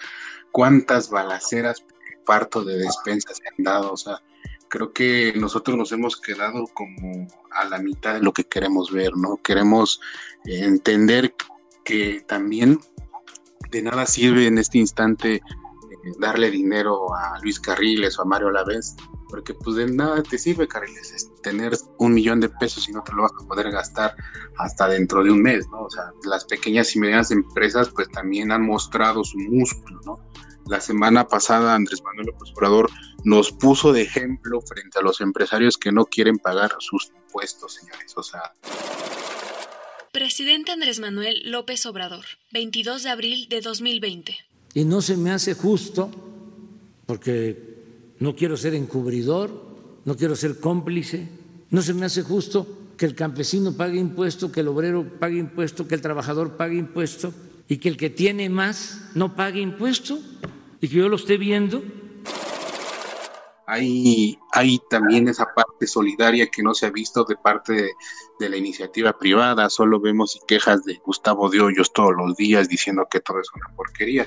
cuántas 0.52 1.10
balaceras, 1.10 1.86
parto 2.26 2.66
de 2.66 2.78
despensas 2.78 3.38
se 3.38 3.44
han 3.48 3.64
dado. 3.64 3.94
O 3.94 3.98
sea, 3.98 4.22
creo 4.70 4.92
que 4.92 5.34
nosotros 5.36 5.78
nos 5.78 5.92
hemos 5.92 6.18
quedado 6.18 6.66
como 6.74 7.28
a 7.52 7.66
la 7.66 7.80
mitad 7.80 8.16
de 8.16 8.22
lo 8.22 8.34
que 8.34 8.44
queremos 8.44 8.92
ver, 8.92 9.16
¿no? 9.16 9.38
Queremos 9.38 10.00
eh, 10.46 10.64
entender 10.64 11.34
que 11.84 12.24
también 12.28 12.80
de 13.72 13.82
nada 13.82 14.06
sirve 14.06 14.48
en 14.48 14.58
este 14.58 14.78
instante 14.78 15.36
eh, 15.36 15.42
darle 16.20 16.52
dinero 16.52 17.14
a 17.16 17.40
Luis 17.42 17.60
Carriles 17.60 18.18
o 18.20 18.24
a 18.24 18.26
Mario 18.26 18.52
Lavés, 18.52 18.96
porque 19.30 19.54
pues 19.54 19.76
de 19.76 19.92
nada 19.92 20.24
te 20.24 20.38
sirve, 20.38 20.68
Carriles, 20.68 21.30
tener 21.42 21.78
un 21.98 22.14
millón 22.14 22.40
de 22.40 22.50
pesos 22.50 22.88
y 22.88 22.92
no 22.92 23.04
te 23.04 23.14
lo 23.14 23.24
vas 23.24 23.32
a 23.42 23.48
poder 23.48 23.72
gastar 23.72 24.16
hasta 24.58 24.88
dentro 24.88 25.24
de 25.24 25.32
un 25.32 25.42
mes, 25.42 25.68
¿no? 25.70 25.82
O 25.82 25.90
sea, 25.90 26.12
las 26.24 26.46
pequeñas 26.46 26.96
y 26.96 27.00
medianas 27.00 27.32
empresas 27.32 27.90
pues 27.90 28.10
también 28.10 28.52
han 28.52 28.66
mostrado 28.66 29.24
su 29.24 29.38
músculo, 29.38 30.00
¿no? 30.06 30.20
La 30.70 30.82
semana 30.82 31.30
pasada 31.30 31.76
Andrés 31.76 32.04
Manuel 32.04 32.28
López 32.28 32.52
Obrador 32.54 32.90
nos 33.24 33.54
puso 33.54 33.94
de 33.94 34.02
ejemplo 34.02 34.60
frente 34.62 35.00
a 35.00 35.02
los 35.02 35.22
empresarios 35.22 35.78
que 35.78 35.94
no 35.94 36.06
quieren 36.06 36.38
pagar 36.38 36.72
sus 36.80 37.10
impuestos, 37.24 37.76
señores. 37.76 38.14
O 38.18 38.24
sea. 38.24 38.54
Presidente 40.12 40.72
Andrés 40.72 41.00
Manuel 41.00 41.50
López 41.50 41.86
Obrador, 41.86 42.26
22 42.52 43.04
de 43.04 43.10
abril 43.10 43.48
de 43.50 43.62
2020. 43.62 44.38
Y 44.74 44.84
no 44.84 45.02
se 45.02 45.16
me 45.16 45.32
hace 45.32 45.54
justo, 45.54 46.12
porque 47.06 48.16
no 48.20 48.36
quiero 48.36 48.58
ser 48.58 48.76
encubridor, 48.76 49.50
no 50.04 50.18
quiero 50.18 50.36
ser 50.36 50.60
cómplice, 50.60 51.30
no 51.70 51.82
se 51.82 51.94
me 51.94 52.06
hace 52.06 52.24
justo 52.24 52.68
que 52.98 53.06
el 53.06 53.16
campesino 53.16 53.72
pague 53.78 54.00
impuesto, 54.00 54.52
que 54.52 54.60
el 54.60 54.68
obrero 54.68 55.18
pague 55.18 55.38
impuesto, 55.38 55.88
que 55.88 55.96
el 55.96 56.02
trabajador 56.02 56.58
pague 56.58 56.76
impuesto 56.76 57.34
y 57.70 57.78
que 57.78 57.88
el 57.88 57.96
que 57.96 58.10
tiene 58.10 58.50
más 58.50 59.12
no 59.16 59.36
pague 59.36 59.62
impuesto 59.62 60.20
y 60.82 60.88
que 60.88 60.96
yo 60.96 61.10
lo 61.10 61.16
esté 61.16 61.38
viendo. 61.38 61.84
Hay, 63.70 64.40
hay 64.54 64.80
también 64.90 65.28
esa 65.28 65.46
parte 65.54 65.88
solidaria 65.88 66.48
que 66.48 66.64
no 66.64 66.74
se 66.74 66.86
ha 66.86 66.90
visto 66.90 67.26
de 67.26 67.36
parte 67.36 67.74
de, 68.40 68.50
la 68.50 68.56
iniciativa 68.56 69.18
privada. 69.18 69.70
Solo 69.70 70.00
vemos 70.00 70.40
quejas 70.48 70.86
de 70.86 71.02
Gustavo 71.06 71.50
de 71.50 71.60
Hoyos 71.60 71.92
todos 71.92 72.14
los 72.16 72.38
días 72.38 72.70
diciendo 72.70 73.06
que 73.12 73.20
todo 73.20 73.42
es 73.42 73.48
una 73.54 73.76
porquería. 73.76 74.26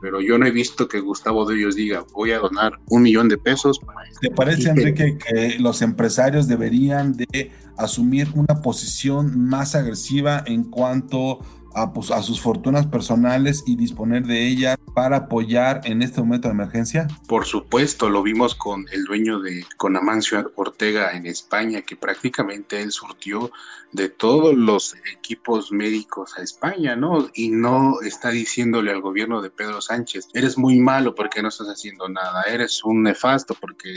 Pero 0.00 0.22
yo 0.22 0.38
no 0.38 0.46
he 0.46 0.50
visto 0.50 0.88
que 0.88 1.00
Gustavo 1.00 1.44
de 1.44 1.56
Hoyos 1.56 1.74
diga 1.74 2.04
voy 2.14 2.30
a 2.30 2.38
donar 2.38 2.78
un 2.88 3.02
millón 3.02 3.28
de 3.28 3.36
pesos 3.36 3.78
para 3.80 4.08
¿Te 4.20 4.30
parece, 4.30 4.70
Enrique, 4.70 5.18
que 5.18 5.58
los 5.58 5.82
empresarios 5.82 6.48
deberían 6.48 7.14
de 7.14 7.52
asumir 7.76 8.28
una 8.34 8.62
posición 8.62 9.38
más 9.48 9.74
agresiva 9.74 10.44
en 10.46 10.64
cuanto 10.64 11.40
pues, 11.94 12.10
a, 12.10 12.22
sus 12.22 12.40
fortunas 12.40 12.86
personales 12.86 13.62
y 13.66 13.76
disponer 13.76 14.26
de 14.26 14.46
ellas 14.46 14.76
para 14.94 15.16
apoyar 15.16 15.80
en 15.84 16.02
este 16.02 16.20
momento 16.20 16.48
de 16.48 16.54
emergencia? 16.54 17.06
Por 17.26 17.46
supuesto, 17.46 18.08
lo 18.08 18.22
vimos 18.22 18.54
con 18.54 18.86
el 18.92 19.04
dueño 19.04 19.40
de 19.40 19.64
con 19.76 19.96
Amancio 19.96 20.52
Ortega 20.56 21.12
en 21.12 21.26
España, 21.26 21.82
que 21.82 21.96
prácticamente 21.96 22.82
él 22.82 22.90
surtió 22.90 23.50
de 23.92 24.08
todos 24.08 24.54
los 24.54 24.94
equipos 25.12 25.72
médicos 25.72 26.36
a 26.36 26.42
España, 26.42 26.94
¿no? 26.96 27.30
Y 27.34 27.48
no 27.50 28.00
está 28.02 28.30
diciéndole 28.30 28.90
al 28.90 29.00
gobierno 29.00 29.40
de 29.40 29.50
Pedro 29.50 29.80
Sánchez, 29.80 30.28
eres 30.34 30.58
muy 30.58 30.78
malo 30.78 31.14
porque 31.14 31.42
no 31.42 31.48
estás 31.48 31.68
haciendo 31.68 32.08
nada, 32.08 32.42
eres 32.42 32.84
un 32.84 33.02
nefasto 33.02 33.54
porque 33.58 33.96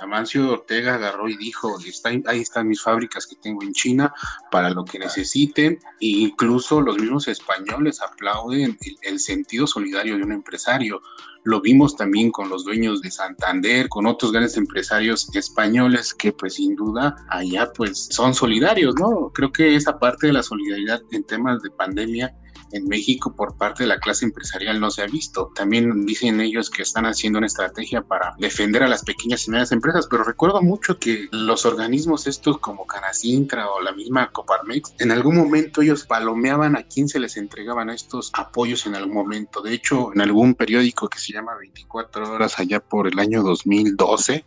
Amancio 0.00 0.50
Ortega 0.50 0.94
agarró 0.94 1.28
y 1.28 1.36
dijo, 1.36 1.78
ahí 2.26 2.40
están 2.40 2.68
mis 2.68 2.82
fábricas 2.82 3.26
que 3.26 3.36
tengo 3.36 3.62
en 3.62 3.72
China 3.72 4.12
para 4.50 4.70
lo 4.70 4.84
que 4.84 4.98
necesiten, 4.98 5.78
e 6.00 6.06
incluso 6.06 6.61
los 6.70 6.98
mismos 6.98 7.28
españoles 7.28 8.00
aplauden 8.00 8.78
el, 9.02 9.18
sentido 9.18 9.66
solidario 9.66 10.16
de 10.16 10.22
un 10.22 10.32
empresario. 10.32 11.02
Lo 11.44 11.60
vimos 11.60 11.96
también 11.96 12.30
con 12.30 12.48
los 12.48 12.64
dueños 12.64 13.02
de 13.02 13.10
Santander, 13.10 13.88
con 13.88 14.06
otros 14.06 14.32
grandes 14.32 14.56
empresarios 14.56 15.28
españoles 15.34 16.14
que 16.14 16.32
pues 16.32 16.54
sin 16.54 16.76
duda 16.76 17.16
allá 17.28 17.72
pues 17.76 18.08
son 18.10 18.34
solidarios, 18.34 18.94
¿no? 18.96 19.30
Creo 19.34 19.50
que 19.50 19.74
esa 19.74 19.98
parte 19.98 20.28
de 20.28 20.34
la 20.34 20.42
solidaridad 20.42 21.00
en 21.10 21.24
temas 21.24 21.62
de 21.62 21.70
pandemia 21.70 22.34
en 22.72 22.88
México 22.88 23.34
por 23.34 23.56
parte 23.56 23.84
de 23.84 23.88
la 23.88 23.98
clase 23.98 24.24
empresarial 24.24 24.80
no 24.80 24.90
se 24.90 25.02
ha 25.02 25.06
visto. 25.06 25.52
También 25.54 26.04
dicen 26.04 26.40
ellos 26.40 26.70
que 26.70 26.82
están 26.82 27.06
haciendo 27.06 27.38
una 27.38 27.46
estrategia 27.46 28.02
para 28.02 28.34
defender 28.38 28.82
a 28.82 28.88
las 28.88 29.04
pequeñas 29.04 29.46
y 29.46 29.50
medianas 29.50 29.72
empresas, 29.72 30.06
pero 30.10 30.24
recuerdo 30.24 30.60
mucho 30.62 30.98
que 30.98 31.28
los 31.30 31.64
organismos 31.64 32.26
estos 32.26 32.58
como 32.58 32.86
Canacintra 32.86 33.70
o 33.70 33.80
la 33.80 33.92
misma 33.92 34.30
Coparmex, 34.32 34.94
en 34.98 35.10
algún 35.10 35.36
momento 35.36 35.82
ellos 35.82 36.04
palomeaban 36.04 36.76
a 36.76 36.84
quién 36.84 37.08
se 37.08 37.20
les 37.20 37.36
entregaban 37.36 37.90
estos 37.90 38.30
apoyos 38.34 38.86
en 38.86 38.94
algún 38.94 39.14
momento. 39.14 39.62
De 39.62 39.74
hecho, 39.74 40.12
en 40.12 40.20
algún 40.20 40.54
periódico 40.54 41.08
que 41.08 41.18
se 41.18 41.31
llama 41.32 41.56
24 41.56 42.32
horas 42.32 42.58
allá 42.58 42.80
por 42.80 43.08
el 43.08 43.18
año 43.18 43.42
2012, 43.42 44.44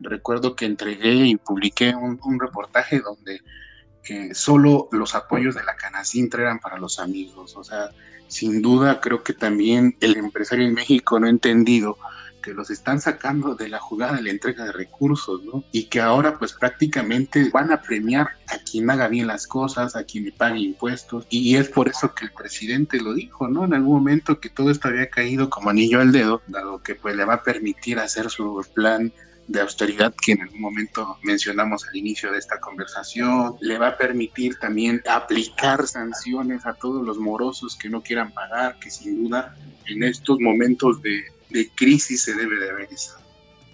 recuerdo 0.00 0.54
que 0.54 0.66
entregué 0.66 1.14
y 1.14 1.36
publiqué 1.36 1.94
un, 1.94 2.40
reportaje 2.40 3.00
donde 3.00 3.40
solo 4.32 4.88
los 4.92 5.14
apoyos 5.14 5.54
de 5.54 5.64
la 5.64 5.76
Canacintra 5.76 6.42
eran 6.42 6.60
para 6.60 6.78
los 6.78 6.98
amigos. 6.98 7.56
O 7.56 7.64
sea, 7.64 7.90
sin 8.26 8.62
duda 8.62 9.00
creo 9.00 9.22
que 9.22 9.32
también 9.32 9.96
el 10.00 10.16
empresario 10.16 10.66
en 10.66 10.74
México 10.74 11.18
no 11.18 11.26
ha 11.26 11.30
entendido 11.30 11.98
que 12.42 12.54
los 12.54 12.70
están 12.70 13.00
sacando 13.00 13.54
de 13.54 13.68
la 13.68 13.78
jugada 13.78 14.16
de 14.16 14.22
la 14.22 14.30
entrega 14.30 14.64
de 14.64 14.72
recursos, 14.72 15.42
¿no? 15.44 15.64
Y 15.72 15.84
que 15.84 16.00
ahora 16.00 16.38
pues 16.38 16.52
prácticamente 16.52 17.50
van 17.50 17.72
a 17.72 17.82
premiar 17.82 18.28
a 18.48 18.58
quien 18.58 18.88
haga 18.90 19.08
bien 19.08 19.26
las 19.26 19.46
cosas, 19.46 19.96
a 19.96 20.04
quien 20.04 20.24
le 20.24 20.32
pague 20.32 20.60
impuestos. 20.60 21.26
Y 21.28 21.56
es 21.56 21.68
por 21.68 21.88
eso 21.88 22.14
que 22.14 22.26
el 22.26 22.32
presidente 22.32 23.00
lo 23.00 23.14
dijo, 23.14 23.48
¿no? 23.48 23.64
En 23.64 23.74
algún 23.74 23.96
momento 23.96 24.40
que 24.40 24.50
todo 24.50 24.70
esto 24.70 24.88
había 24.88 25.10
caído 25.10 25.50
como 25.50 25.70
anillo 25.70 26.00
al 26.00 26.12
dedo, 26.12 26.42
dado 26.46 26.82
que 26.82 26.94
pues 26.94 27.16
le 27.16 27.24
va 27.24 27.34
a 27.34 27.42
permitir 27.42 27.98
hacer 27.98 28.30
su 28.30 28.64
plan 28.74 29.12
de 29.48 29.62
austeridad 29.62 30.14
que 30.22 30.32
en 30.32 30.42
algún 30.42 30.60
momento 30.60 31.16
mencionamos 31.22 31.86
al 31.88 31.96
inicio 31.96 32.30
de 32.30 32.38
esta 32.38 32.60
conversación. 32.60 33.56
Le 33.60 33.78
va 33.78 33.88
a 33.88 33.96
permitir 33.96 34.58
también 34.58 35.02
aplicar 35.08 35.86
sanciones 35.86 36.66
a 36.66 36.74
todos 36.74 37.04
los 37.04 37.18
morosos 37.18 37.76
que 37.76 37.88
no 37.88 38.02
quieran 38.02 38.32
pagar, 38.32 38.78
que 38.78 38.90
sin 38.90 39.24
duda 39.24 39.56
en 39.86 40.02
estos 40.02 40.38
momentos 40.38 41.00
de, 41.00 41.24
crisis 41.74 42.22
se 42.22 42.34
debe 42.34 42.58
de 42.58 42.70
haber 42.70 42.88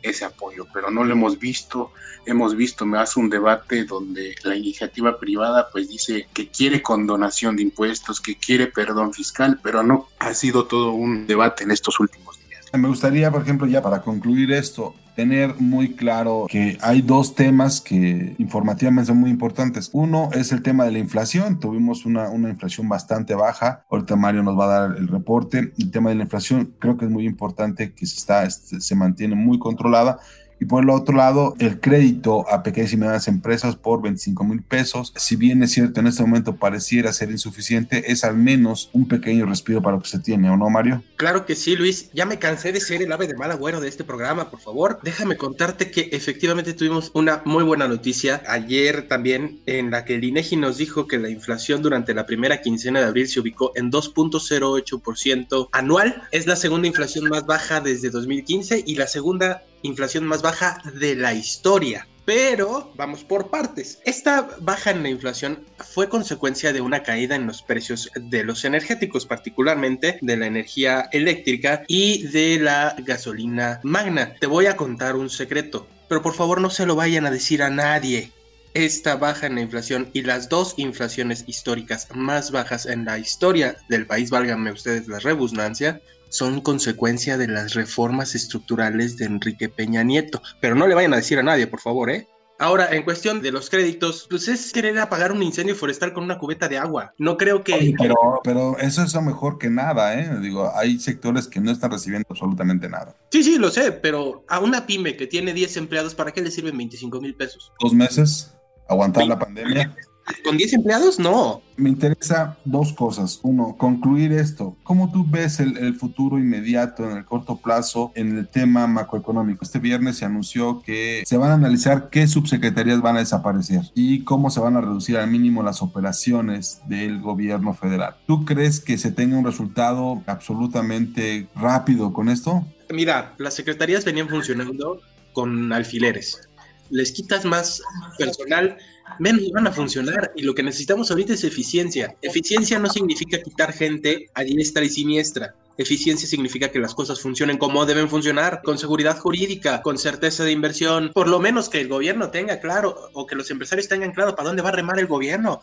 ese 0.03 0.25
apoyo, 0.25 0.67
pero 0.73 0.91
no 0.91 1.05
lo 1.05 1.13
hemos 1.13 1.39
visto. 1.39 1.93
Hemos 2.27 2.57
visto 2.57 2.87
más 2.87 3.17
un 3.17 3.29
debate 3.29 3.85
donde 3.85 4.35
la 4.45 4.57
iniciativa 4.57 5.19
privada 5.19 5.69
pues 5.71 5.89
dice 5.89 6.29
que 6.33 6.49
quiere 6.49 6.83
condonación 6.83 7.57
de 7.57 7.63
impuestos, 7.63 8.21
que 8.21 8.37
quiere 8.37 8.67
perdón 8.67 9.13
fiscal, 9.13 9.61
pero 9.63 9.83
no 9.83 10.09
ha 10.19 10.33
sido 10.35 10.67
todo 10.67 10.93
un 10.93 11.27
debate 11.27 11.65
en 11.65 11.71
estos 11.71 11.99
últimos 12.01 12.39
días. 12.47 12.67
Me 12.73 12.89
gustaría, 12.89 13.31
por 13.31 13.43
ejemplo, 13.43 13.67
ya 13.67 13.83
para 13.83 14.03
concluir 14.03 14.53
esto, 14.53 14.95
tener 15.15 15.55
muy 15.61 15.95
claro 15.95 16.47
que 16.49 16.79
hay 16.81 17.03
dos 17.03 17.35
temas 17.35 17.81
que 17.81 18.35
informativamente 18.39 19.09
son 19.09 19.19
muy 19.19 19.31
importantes. 19.31 19.91
Uno 19.93 20.29
es 20.33 20.53
el 20.53 20.63
tema 20.63 20.85
de 20.85 20.93
la 20.93 20.99
inflación. 20.99 21.61
Tuvimos 21.61 22.05
una, 22.05 22.31
una 22.31 22.51
inflación 22.51 22.89
bastante 22.89 23.35
baja. 23.35 23.85
Ahorita 23.91 24.17
Mario 24.17 24.43
nos 24.43 24.59
va 24.59 24.65
a 24.65 24.81
dar 24.81 24.97
el 24.99 25.09
reporte. 25.09 25.73
El 25.79 25.91
tema 25.91 26.11
de 26.11 26.17
la 26.17 26.25
inflación 26.25 26.75
creo 26.79 26.97
que 26.97 27.05
es 27.05 27.11
muy 27.11 27.27
importante 27.27 27.93
que 27.93 28.07
se, 28.07 28.17
está, 28.17 28.45
este, 28.45 28.81
se 28.81 28.95
mantiene 28.95 29.35
muy 29.35 29.59
controlada 29.59 30.19
y 30.61 30.65
por 30.67 30.83
el 30.83 30.91
otro 30.91 31.17
lado, 31.17 31.55
el 31.59 31.81
crédito 31.81 32.49
a 32.51 32.63
pequeñas 32.63 32.93
y 32.93 32.97
medianas 32.97 33.29
empresas 33.29 33.77
por 33.77 34.03
25 34.03 34.45
mil 34.45 34.63
pesos, 34.63 35.13
si 35.17 35.37
bien 35.37 35.63
es 35.63 35.73
cierto 35.73 36.01
en 36.01 36.07
este 36.07 36.23
momento 36.23 36.57
pareciera 36.57 37.13
ser 37.13 37.31
insuficiente, 37.31 38.13
es 38.13 38.25
al 38.25 38.37
menos 38.37 38.91
un 38.93 39.09
pequeño 39.09 39.47
respiro 39.47 39.83
para 39.83 39.97
lo 39.97 40.03
que 40.03 40.09
se 40.09 40.19
tiene, 40.19 40.51
¿o 40.51 40.57
no, 40.57 40.71
Mario? 40.71 41.03
Claro 41.17 41.47
que 41.47 41.55
sí, 41.55 41.77
Luis. 41.77 42.11
Ya 42.13 42.27
me 42.27 42.39
cansé 42.39 42.73
de 42.73 42.81
ser 42.81 43.03
el 43.03 43.13
ave 43.13 43.27
de 43.27 43.37
mal 43.37 43.51
agüero 43.51 43.81
de 43.81 43.89
este 43.89 44.05
programa, 44.05 44.51
por 44.51 44.61
favor. 44.61 44.99
Déjame 45.03 45.37
contarte 45.37 45.91
que 45.91 46.09
efectivamente 46.13 46.73
tuvimos 46.73 47.11
una 47.15 47.43
muy 47.45 47.65
buena 47.65 47.89
noticia 47.89 48.43
ayer 48.49 49.09
también 49.09 49.61
en 49.67 49.91
la 49.91 50.05
que 50.05 50.17
el 50.17 50.25
INEGI 50.25 50.57
nos 50.57 50.79
dijo 50.79 51.07
que 51.07 51.19
la 51.19 51.31
inflación 51.31 51.83
durante 51.83 52.15
la 52.15 52.27
primera 52.27 52.61
quincena 52.61 53.01
de 53.01 53.07
abril 53.07 53.29
se 53.29 53.41
ubicó 53.41 53.73
en 53.75 53.91
2.08% 53.91 55.69
anual. 55.73 56.23
Es 56.31 56.47
la 56.47 56.57
segunda 56.57 56.89
inflación 56.89 57.29
más 57.29 57.47
baja 57.47 57.81
desde 57.81 58.11
2015 58.11 58.85
y 58.87 58.95
la 58.97 59.07
segunda 59.07 59.63
inflación 59.85 60.25
más 60.25 60.43
baja 60.43 60.83
de 60.95 61.15
la 61.15 61.33
historia. 61.35 62.09
Pero 62.25 62.93
vamos 62.97 63.23
por 63.23 63.51
partes. 63.51 64.01
Esta 64.07 64.49
baja 64.61 64.91
en 64.91 65.03
la 65.03 65.11
inflación 65.11 65.67
fue 65.77 66.09
consecuencia 66.09 66.73
de 66.73 66.81
una 66.81 67.03
caída 67.03 67.37
en 67.37 67.47
los 67.47 67.63
precios 67.63 68.11
de 68.17 68.45
los 68.45 68.65
energéticos, 68.65 69.27
particularmente 69.27 70.19
de 70.23 70.37
la 70.39 70.47
energía 70.47 71.11
eléctrica 71.13 71.85
y 71.87 72.27
de 72.29 72.59
la 72.61 72.97
gasolina 72.99 73.81
magna. 73.83 74.35
Te 74.41 74.47
voy 74.47 74.67
a 74.67 74.77
contar 74.77 75.17
un 75.17 75.29
secreto, 75.29 75.87
pero 76.09 76.23
por 76.23 76.35
favor 76.35 76.63
no 76.63 76.71
se 76.71 76.87
lo 76.87 76.97
vayan 76.97 77.27
a 77.27 77.31
decir 77.31 77.63
a 77.63 77.69
nadie. 77.69 78.33
Esta 78.73 79.17
baja 79.17 79.47
en 79.47 79.57
la 79.57 79.61
inflación 79.61 80.09
y 80.15 80.23
las 80.23 80.49
dos 80.49 80.75
inflaciones 80.79 81.45
históricas 81.47 82.09
más 82.15 82.51
bajas 82.51 82.87
en 82.87 83.05
la 83.05 83.19
historia 83.19 83.77
del 83.91 84.07
país, 84.07 84.31
válganme 84.31 84.73
ustedes 84.73 85.07
la 85.09 85.21
rebusnancia, 85.21 86.01
son 86.35 86.61
consecuencia 86.61 87.39
de 87.39 87.47
las 87.47 87.75
reformas 87.75 88.35
estructurales 88.35 89.17
de 89.17 89.27
Enrique 89.27 89.69
Peña 89.69 90.03
Nieto. 90.03 90.43
Pero 90.61 90.75
no 90.75 90.89
le 90.89 90.97
vayan 90.97 91.13
a 91.13 91.19
decir 91.19 91.39
a 91.39 91.45
nadie, 91.45 91.69
por 91.69 91.81
favor, 91.81 92.11
¿eh? 92.11 92.27
Ahora, 92.59 92.89
en 92.93 93.05
cuestión 93.05 93.41
de 93.41 93.53
los 93.53 93.71
créditos, 93.71 94.27
pues 94.29 94.49
es 94.49 94.73
querer 94.73 94.99
apagar 94.99 95.31
un 95.31 95.45
incendio 95.45 95.77
forestal 95.77 96.13
con 96.13 96.25
una 96.25 96.39
cubeta 96.39 96.69
de 96.69 96.79
agua. 96.79 97.15
No 97.19 97.37
creo 97.37 97.63
que... 97.63 97.95
pero, 97.99 98.41
pero 98.43 98.79
eso 98.79 99.05
es 99.05 99.15
mejor 99.23 99.59
que 99.59 99.71
nada, 99.71 100.19
¿eh? 100.19 100.29
Digo, 100.41 100.73
hay 100.75 100.99
sectores 100.99 101.47
que 101.47 101.61
no 101.61 101.71
están 101.71 101.93
recibiendo 101.93 102.27
absolutamente 102.29 102.89
nada. 102.89 103.15
Sí, 103.31 103.45
sí, 103.45 103.57
lo 103.57 103.71
sé, 103.71 103.93
pero 103.93 104.45
a 104.49 104.59
una 104.59 104.87
pyme 104.87 105.17
que 105.17 105.29
tiene 105.29 105.53
10 105.53 105.77
empleados, 105.77 106.17
¿para 106.17 106.33
qué 106.33 106.43
le 106.43 106.51
sirven 106.51 106.77
25 106.77 107.21
mil 107.21 107.37
pesos? 107.37 107.73
Dos 107.79 107.95
meses, 107.95 108.57
aguantar 108.89 109.27
la 109.27 109.39
pandemia. 109.39 109.97
¿Con 110.45 110.57
10 110.57 110.73
empleados? 110.75 111.19
No. 111.19 111.63
Me 111.77 111.91
interesa 111.91 112.57
dos 112.65 112.93
cosas. 112.93 113.41
Uno, 113.43 113.77
concluir 113.77 114.33
esto. 114.33 114.77
¿Cómo 114.83 115.11
tú 115.11 115.27
ves 115.29 115.61
el, 115.61 115.95
futuro 115.97 116.39
inmediato 116.39 117.09
en 117.09 117.17
el 117.17 117.25
corto 117.25 117.57
plazo 117.57 118.13
en 118.15 118.39
el 118.39 118.49
tema 118.49 118.87
macroeconómico? 118.87 119.65
Este 119.65 119.79
viernes 119.79 120.19
se 120.19 120.25
anunció 120.25 120.83
que 120.83 121.23
se 121.27 121.37
van 121.37 121.51
a 121.51 121.55
analizar 121.55 122.09
qué 122.11 122.27
subsecretarías 122.27 123.01
van 123.01 123.17
a 123.17 123.21
desaparecer 123.21 123.83
y 123.95 124.25
cómo 124.25 124.51
se 124.51 124.61
van 124.61 124.77
a 124.77 124.81
reducir 124.81 125.17
al 125.17 125.31
mínimo 125.31 125.63
las 125.63 125.83
operaciones 125.83 126.81
del 126.87 127.21
gobierno 127.21 127.75
federal. 127.75 128.17
¿Tú 128.27 128.45
crees 128.45 128.81
que 128.81 128.99
se 128.99 129.11
tenga 129.11 129.37
un 129.37 129.45
resultado 129.45 130.23
absolutamente 130.27 131.49
rápido 131.55 132.13
con 132.13 132.29
esto? 132.29 132.65
Mira, 132.93 133.35
las 133.39 133.55
secretarías 133.55 134.05
venían 134.05 134.29
funcionando 134.29 135.01
con 135.33 135.73
alfileres. 135.73 136.49
Les 136.91 137.13
quitas 137.13 137.45
más 137.45 137.83
personal 138.19 138.77
menos 139.19 139.51
van 139.51 139.67
a 139.67 139.73
funcionar 139.73 140.33
y 140.37 140.43
lo 140.43 140.55
que 140.55 140.63
necesitamos 140.63 141.11
ahorita 141.11 141.35
es 141.35 141.45
eficiencia. 141.45 142.17
Eficiencia 142.23 142.79
no 142.79 142.89
significa 142.89 143.43
quitar 143.43 143.73
gente 143.73 144.31
a 144.35 144.43
diestra 144.43 144.85
y 144.85 144.91
siniestra. 144.91 145.55
Eficiencia 145.77 146.29
significa 146.29 146.69
que 146.71 146.79
las 146.79 146.95
cosas 146.95 147.21
funcionen 147.21 147.59
como 147.59 147.85
deben 147.85 148.09
funcionar, 148.09 148.63
con 148.63 148.79
seguridad 148.79 149.19
jurídica, 149.19 149.83
con 149.83 149.99
certeza 149.99 150.45
de 150.45 150.53
inversión, 150.53 151.11
por 151.13 151.29
lo 151.29 151.41
menos 151.41 151.69
que 151.69 151.81
el 151.81 151.89
gobierno 151.89 152.31
tenga 152.31 152.61
claro 152.61 153.11
o 153.13 153.27
que 153.27 153.35
los 153.35 153.51
empresarios 153.51 153.89
tengan 153.89 154.13
claro 154.13 154.37
para 154.37 154.49
dónde 154.49 154.63
va 154.63 154.69
a 154.69 154.73
remar 154.73 154.99
el 155.01 155.07
gobierno. 155.07 155.61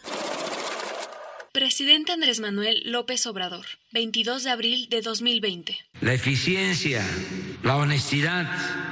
Presidente 1.54 2.12
Andrés 2.12 2.40
Manuel 2.40 2.82
López 2.86 3.25
Obrador, 3.25 3.66
22 3.92 4.44
de 4.44 4.50
abril 4.50 4.88
de 4.90 5.01
2020. 5.01 5.78
La 6.01 6.13
eficiencia, 6.13 7.06
la 7.63 7.78
honestidad 7.78 8.48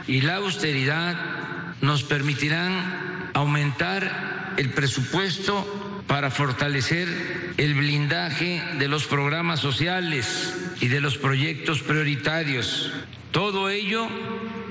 y 0.08 0.22
la 0.22 0.36
austeridad 0.36 1.69
nos 1.82 2.04
permitirán 2.04 3.32
aumentar 3.34 4.54
el 4.58 4.72
presupuesto 4.72 6.04
para 6.08 6.32
fortalecer 6.32 7.54
el 7.58 7.76
blindaje 7.76 8.62
de 8.80 8.88
los 8.88 9.06
programas 9.06 9.60
sociales 9.60 10.54
y 10.82 10.88
de 10.88 11.02
los 11.02 11.18
proyectos 11.18 11.82
prioritarios. 11.82 12.92
Todo 13.32 13.70
ello 13.70 14.08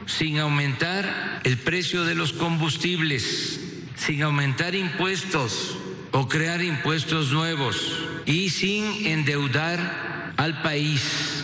sin 0.06 0.38
aumentar 0.38 1.40
el 1.44 1.58
precio 1.58 2.04
de 2.04 2.14
los 2.14 2.32
combustibles, 2.32 3.60
sin 3.94 4.22
aumentar 4.22 4.74
impuestos 4.74 5.78
o 6.10 6.28
crear 6.28 6.62
impuestos 6.62 7.30
nuevos 7.30 7.98
y 8.26 8.50
sin 8.50 9.06
endeudar 9.06 10.32
al 10.36 10.62
país 10.62 11.37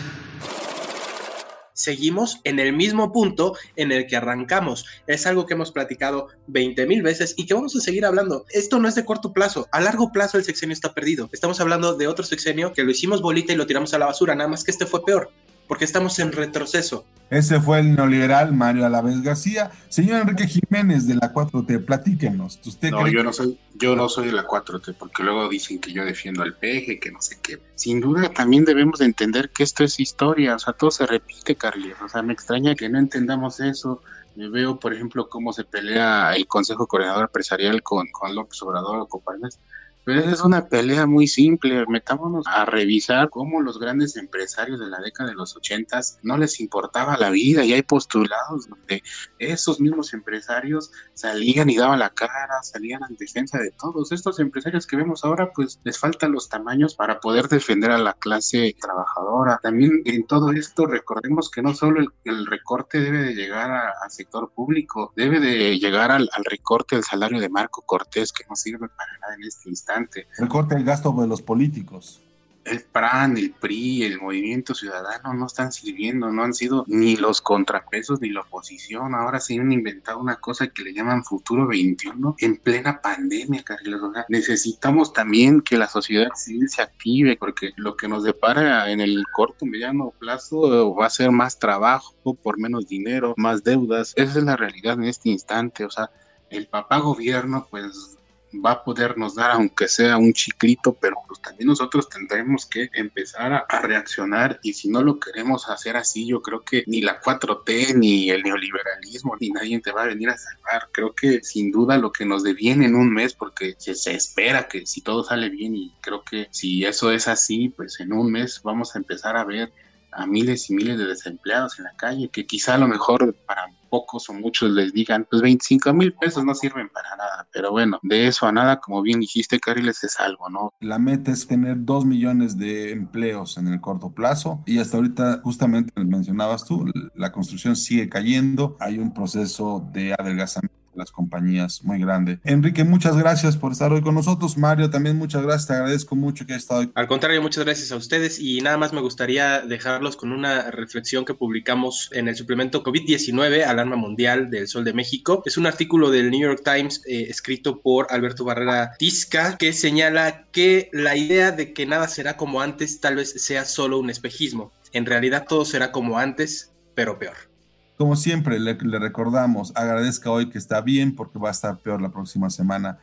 seguimos 1.85 2.41
en 2.43 2.59
el 2.59 2.73
mismo 2.73 3.11
punto 3.11 3.55
en 3.75 3.91
el 3.91 4.07
que 4.07 4.17
arrancamos. 4.17 4.85
Es 5.07 5.25
algo 5.25 5.45
que 5.45 5.53
hemos 5.53 5.71
platicado 5.71 6.27
20 6.47 6.85
mil 6.87 7.01
veces 7.03 7.35
y 7.37 7.45
que 7.45 7.53
vamos 7.53 7.75
a 7.75 7.79
seguir 7.79 8.05
hablando. 8.05 8.45
Esto 8.49 8.79
no 8.79 8.87
es 8.87 8.95
de 8.95 9.05
corto 9.05 9.31
plazo, 9.31 9.67
a 9.71 9.79
largo 9.79 10.11
plazo 10.11 10.37
el 10.37 10.43
sexenio 10.43 10.73
está 10.73 10.93
perdido. 10.93 11.29
Estamos 11.31 11.61
hablando 11.61 11.95
de 11.95 12.07
otro 12.07 12.25
sexenio 12.25 12.73
que 12.73 12.83
lo 12.83 12.91
hicimos 12.91 13.21
bolita 13.21 13.53
y 13.53 13.55
lo 13.55 13.67
tiramos 13.67 13.93
a 13.93 13.99
la 13.99 14.07
basura, 14.07 14.35
nada 14.35 14.49
más 14.49 14.63
que 14.63 14.71
este 14.71 14.85
fue 14.85 15.05
peor 15.05 15.31
porque 15.67 15.85
estamos 15.85 16.17
en 16.19 16.31
retroceso. 16.31 17.05
Ese 17.29 17.59
fue 17.59 17.79
el 17.79 17.95
neoliberal 17.95 18.53
Mario 18.53 18.85
Alavés 18.85 19.21
García. 19.21 19.71
Señor 19.89 20.21
Enrique 20.21 20.47
Jiménez 20.47 21.07
de 21.07 21.15
la 21.15 21.33
4T, 21.33 21.83
platíquenos. 21.83 22.59
¿Usted 22.63 22.91
no, 22.91 23.07
yo 23.07 23.23
no 23.23 23.33
soy, 23.33 23.59
yo 23.73 23.95
no 23.95 24.07
soy 24.07 24.27
de 24.27 24.33
la 24.33 24.45
4T, 24.45 24.95
porque 24.97 25.23
luego 25.23 25.49
dicen 25.49 25.79
que 25.79 25.91
yo 25.91 26.05
defiendo 26.05 26.43
al 26.43 26.53
peje, 26.53 26.99
que 26.99 27.11
no 27.11 27.21
sé 27.21 27.39
qué. 27.41 27.59
Sin 27.73 27.99
duda 27.99 28.29
también 28.29 28.63
debemos 28.63 28.99
de 28.99 29.05
entender 29.05 29.49
que 29.49 29.63
esto 29.63 29.83
es 29.83 29.99
historia, 29.99 30.55
o 30.55 30.59
sea, 30.59 30.73
todo 30.73 30.91
se 30.91 31.07
repite, 31.07 31.55
Carlos. 31.55 31.97
O 32.03 32.09
sea, 32.09 32.21
me 32.21 32.33
extraña 32.33 32.75
que 32.75 32.89
no 32.89 32.99
entendamos 32.99 33.59
eso. 33.59 34.01
Me 34.35 34.49
veo, 34.49 34.79
por 34.79 34.93
ejemplo, 34.93 35.27
cómo 35.27 35.51
se 35.51 35.63
pelea 35.63 36.35
el 36.35 36.45
Consejo 36.45 36.85
Coordinador 36.85 37.23
Empresarial 37.23 37.81
con, 37.81 38.07
con 38.11 38.35
López 38.35 38.61
Obrador 38.61 38.99
o 38.99 39.07
Coparmes 39.07 39.59
pero 40.05 40.19
esa 40.19 40.31
es 40.31 40.41
una 40.41 40.67
pelea 40.67 41.07
muy 41.07 41.27
simple. 41.27 41.83
Metámonos 41.87 42.45
a 42.47 42.63
revisar 42.63 43.31
cómo 43.31 43.61
los 43.61 43.79
grandes 43.79 44.15
empresarios 44.15 44.79
de 44.79 44.87
la 44.87 44.99
década 44.99 45.31
de 45.31 45.35
los 45.35 45.55
ochentas 45.57 46.19
no 46.21 46.37
les 46.37 46.59
importaba 46.59 47.17
la 47.17 47.31
vida 47.31 47.65
y 47.65 47.73
hay 47.73 47.81
postulados 47.81 48.69
donde 48.69 49.01
esos 49.39 49.81
mismos 49.81 50.13
empresarios 50.13 50.91
salían 51.15 51.71
y 51.71 51.77
daban 51.77 51.97
la 51.97 52.11
cara, 52.11 52.61
salían 52.61 53.01
en 53.09 53.15
defensa 53.17 53.57
de 53.57 53.71
todos. 53.71 54.11
Estos 54.11 54.39
empresarios 54.39 54.85
que 54.85 54.95
vemos 54.95 55.25
ahora, 55.25 55.51
pues 55.53 55.79
les 55.83 55.97
faltan 55.97 56.33
los 56.33 56.49
tamaños 56.49 56.93
para 56.93 57.19
poder 57.19 57.47
defender 57.47 57.89
a 57.89 57.97
la 57.97 58.13
clase 58.13 58.75
trabajadora. 58.79 59.59
También 59.63 60.03
en 60.05 60.27
todo 60.27 60.51
esto 60.51 60.85
recordemos 60.85 61.49
que 61.49 61.63
no 61.63 61.73
solo 61.73 62.01
el, 62.23 62.45
recorte 62.45 62.99
debe 62.99 63.23
de 63.23 63.33
llegar 63.33 63.71
al 63.71 64.11
sector 64.11 64.51
público, 64.53 65.13
debe 65.15 65.39
de 65.39 65.79
llegar 65.79 66.11
al, 66.11 66.29
al 66.31 66.45
recorte 66.45 66.95
del 66.95 67.03
salario 67.03 67.39
de 67.39 67.49
Marco 67.49 67.81
Cortés 67.81 68.31
que 68.31 68.45
no 68.47 68.55
sirve 68.55 68.87
para 68.87 69.17
nada 69.19 69.33
en 69.33 69.43
este 69.43 69.69
instante 69.69 69.94
Recorte 70.37 70.75
el 70.75 70.83
gasto 70.83 71.11
de 71.19 71.27
los 71.27 71.41
políticos. 71.41 72.21
El 72.63 72.81
PRAN, 72.81 73.37
el 73.37 73.51
PRI, 73.51 74.05
el 74.05 74.19
Movimiento 74.19 74.73
Ciudadano 74.73 75.35
no 75.35 75.45
están 75.45 75.71
sirviendo, 75.71 76.31
no 76.31 76.41
han 76.41 76.55
sido 76.55 76.83
ni 76.87 77.15
los 77.15 77.39
contrapesos 77.39 78.21
ni 78.21 78.31
la 78.31 78.41
oposición. 78.41 79.13
Ahora 79.13 79.39
se 79.39 79.59
han 79.59 79.71
inventado 79.71 80.17
una 80.17 80.37
cosa 80.37 80.69
que 80.69 80.81
le 80.81 80.91
llaman 80.91 81.23
Futuro 81.23 81.67
21 81.67 82.35
en 82.39 82.57
plena 82.57 82.99
pandemia, 83.01 83.61
Carlos. 83.63 84.01
necesitamos 84.29 85.13
también 85.13 85.61
que 85.61 85.77
la 85.77 85.87
sociedad 85.87 86.29
civil 86.33 86.67
se 86.67 86.81
active 86.81 87.37
porque 87.37 87.71
lo 87.75 87.95
que 87.95 88.07
nos 88.07 88.23
depara 88.23 88.89
en 88.89 88.99
el 88.99 89.23
corto 89.31 89.67
mediano 89.67 90.11
plazo 90.17 90.95
va 90.95 91.05
a 91.05 91.11
ser 91.11 91.29
más 91.29 91.59
trabajo 91.59 92.15
por 92.41 92.57
menos 92.57 92.87
dinero, 92.87 93.35
más 93.37 93.63
deudas. 93.63 94.13
Esa 94.15 94.39
es 94.39 94.43
la 94.43 94.57
realidad 94.57 94.95
en 94.95 95.03
este 95.03 95.29
instante. 95.29 95.85
O 95.85 95.91
sea, 95.91 96.09
el 96.49 96.65
papá 96.65 96.97
gobierno 96.97 97.67
pues 97.69 98.17
va 98.63 98.71
a 98.71 98.83
podernos 98.83 99.35
dar, 99.35 99.51
aunque 99.51 99.87
sea 99.87 100.17
un 100.17 100.33
chiclito, 100.33 100.93
pero 100.93 101.17
pues 101.27 101.41
también 101.41 101.67
nosotros 101.67 102.09
tendremos 102.09 102.65
que 102.65 102.89
empezar 102.93 103.53
a, 103.53 103.81
reaccionar 103.81 104.59
y 104.63 104.73
si 104.73 104.89
no 104.89 105.01
lo 105.01 105.19
queremos 105.19 105.69
hacer 105.69 105.95
así, 105.97 106.25
yo 106.25 106.41
creo 106.41 106.61
que 106.61 106.83
ni 106.87 107.01
la 107.01 107.21
4T, 107.21 107.95
ni 107.95 108.29
el 108.29 108.41
neoliberalismo, 108.43 109.35
ni 109.39 109.49
nadie 109.49 109.79
te 109.79 109.91
va 109.91 110.03
a 110.03 110.07
venir 110.07 110.29
a 110.29 110.37
salvar. 110.37 110.89
Creo 110.91 111.13
que 111.13 111.43
sin 111.43 111.71
duda 111.71 111.97
lo 111.97 112.11
que 112.11 112.25
nos 112.25 112.43
deviene 112.43 112.85
en 112.85 112.95
un 112.95 113.11
mes, 113.11 113.33
porque 113.33 113.75
se, 113.77 113.95
se 113.95 114.13
espera 114.13 114.67
que 114.67 114.85
si 114.85 115.01
todo 115.01 115.23
sale 115.23 115.49
bien 115.49 115.75
y 115.75 115.93
creo 116.01 116.23
que 116.23 116.47
si 116.51 116.85
eso 116.85 117.11
es 117.11 117.27
así, 117.27 117.69
pues 117.69 117.99
en 117.99 118.13
un 118.13 118.31
mes 118.31 118.61
vamos 118.63 118.95
a 118.95 118.99
empezar 118.99 119.37
a 119.37 119.43
ver 119.43 119.71
a 120.15 120.25
miles 120.25 120.69
y 120.69 120.73
miles 120.73 120.97
de 120.97 121.05
desempleados 121.05 121.77
en 121.77 121.85
la 121.85 121.95
calle, 121.97 122.29
que 122.29 122.47
quizá 122.47 122.75
a 122.75 122.77
lo 122.77 122.87
mejor 122.87 123.35
para 123.45 123.67
pocos 123.95 124.29
o 124.29 124.33
muchos 124.33 124.71
les 124.71 124.91
digan, 124.91 125.25
pues 125.29 125.41
25 125.41 125.93
mil 125.93 126.11
pesos 126.13 126.43
no 126.43 126.53
sirven 126.53 126.89
para 126.89 127.15
nada, 127.15 127.47
pero 127.53 127.71
bueno, 127.71 127.97
de 128.03 128.27
eso 128.27 128.45
a 128.45 128.51
nada, 128.51 128.81
como 128.81 129.01
bien 129.01 129.21
dijiste, 129.21 129.57
Cariles, 129.57 130.03
es 130.03 130.19
algo, 130.19 130.49
¿no? 130.49 130.73
La 130.81 130.99
meta 130.99 131.31
es 131.31 131.47
tener 131.47 131.77
dos 131.85 132.05
millones 132.05 132.57
de 132.57 132.91
empleos 132.91 133.57
en 133.57 133.69
el 133.69 133.79
corto 133.79 134.09
plazo 134.09 134.61
y 134.65 134.79
hasta 134.79 134.97
ahorita, 134.97 135.39
justamente 135.43 135.93
mencionabas 136.03 136.65
tú, 136.65 136.91
la 137.15 137.31
construcción 137.31 137.77
sigue 137.77 138.09
cayendo, 138.09 138.75
hay 138.81 138.97
un 138.97 139.13
proceso 139.13 139.87
de 139.93 140.13
adelgazamiento 140.13 140.84
las 140.95 141.11
compañías 141.11 141.83
muy 141.83 141.99
grande. 141.99 142.39
Enrique, 142.43 142.83
muchas 142.83 143.17
gracias 143.17 143.57
por 143.57 143.71
estar 143.71 143.91
hoy 143.91 144.01
con 144.01 144.15
nosotros. 144.15 144.57
Mario, 144.57 144.89
también 144.89 145.17
muchas 145.17 145.43
gracias. 145.43 145.67
Te 145.67 145.73
agradezco 145.73 146.15
mucho 146.15 146.45
que 146.45 146.53
hayas 146.53 146.63
estado 146.63 146.81
hoy. 146.81 146.91
Al 146.95 147.07
contrario, 147.07 147.41
muchas 147.41 147.65
gracias 147.65 147.91
a 147.91 147.95
ustedes 147.95 148.39
y 148.39 148.61
nada 148.61 148.77
más 148.77 148.93
me 148.93 149.01
gustaría 149.01 149.61
dejarlos 149.61 150.15
con 150.15 150.31
una 150.31 150.71
reflexión 150.71 151.25
que 151.25 151.33
publicamos 151.33 152.09
en 152.13 152.27
el 152.27 152.35
suplemento 152.35 152.83
COVID-19, 152.83 153.63
Alarma 153.63 153.95
Mundial 153.95 154.49
del 154.49 154.67
Sol 154.67 154.83
de 154.83 154.93
México. 154.93 155.43
Es 155.45 155.57
un 155.57 155.65
artículo 155.65 156.11
del 156.11 156.31
New 156.31 156.41
York 156.41 156.61
Times 156.63 157.01
eh, 157.07 157.27
escrito 157.29 157.81
por 157.81 158.07
Alberto 158.09 158.45
Barrera 158.45 158.91
Tisca 158.97 159.57
que 159.57 159.73
señala 159.73 160.45
que 160.51 160.89
la 160.93 161.15
idea 161.15 161.51
de 161.51 161.73
que 161.73 161.85
nada 161.85 162.07
será 162.07 162.37
como 162.37 162.61
antes 162.61 162.99
tal 162.99 163.15
vez 163.15 163.31
sea 163.41 163.65
solo 163.65 163.99
un 163.99 164.09
espejismo. 164.09 164.71
En 164.93 165.05
realidad 165.05 165.45
todo 165.47 165.65
será 165.65 165.91
como 165.91 166.17
antes, 166.17 166.73
pero 166.93 167.19
peor. 167.19 167.54
Como 167.97 168.15
siempre, 168.15 168.59
le, 168.59 168.75
le 168.75 168.99
recordamos, 168.99 169.71
agradezca 169.75 170.29
hoy 170.29 170.49
que 170.49 170.57
está 170.57 170.81
bien 170.81 171.15
porque 171.15 171.39
va 171.39 171.49
a 171.49 171.51
estar 171.51 171.77
peor 171.77 172.01
la 172.01 172.09
próxima 172.09 172.49
semana. 172.49 172.99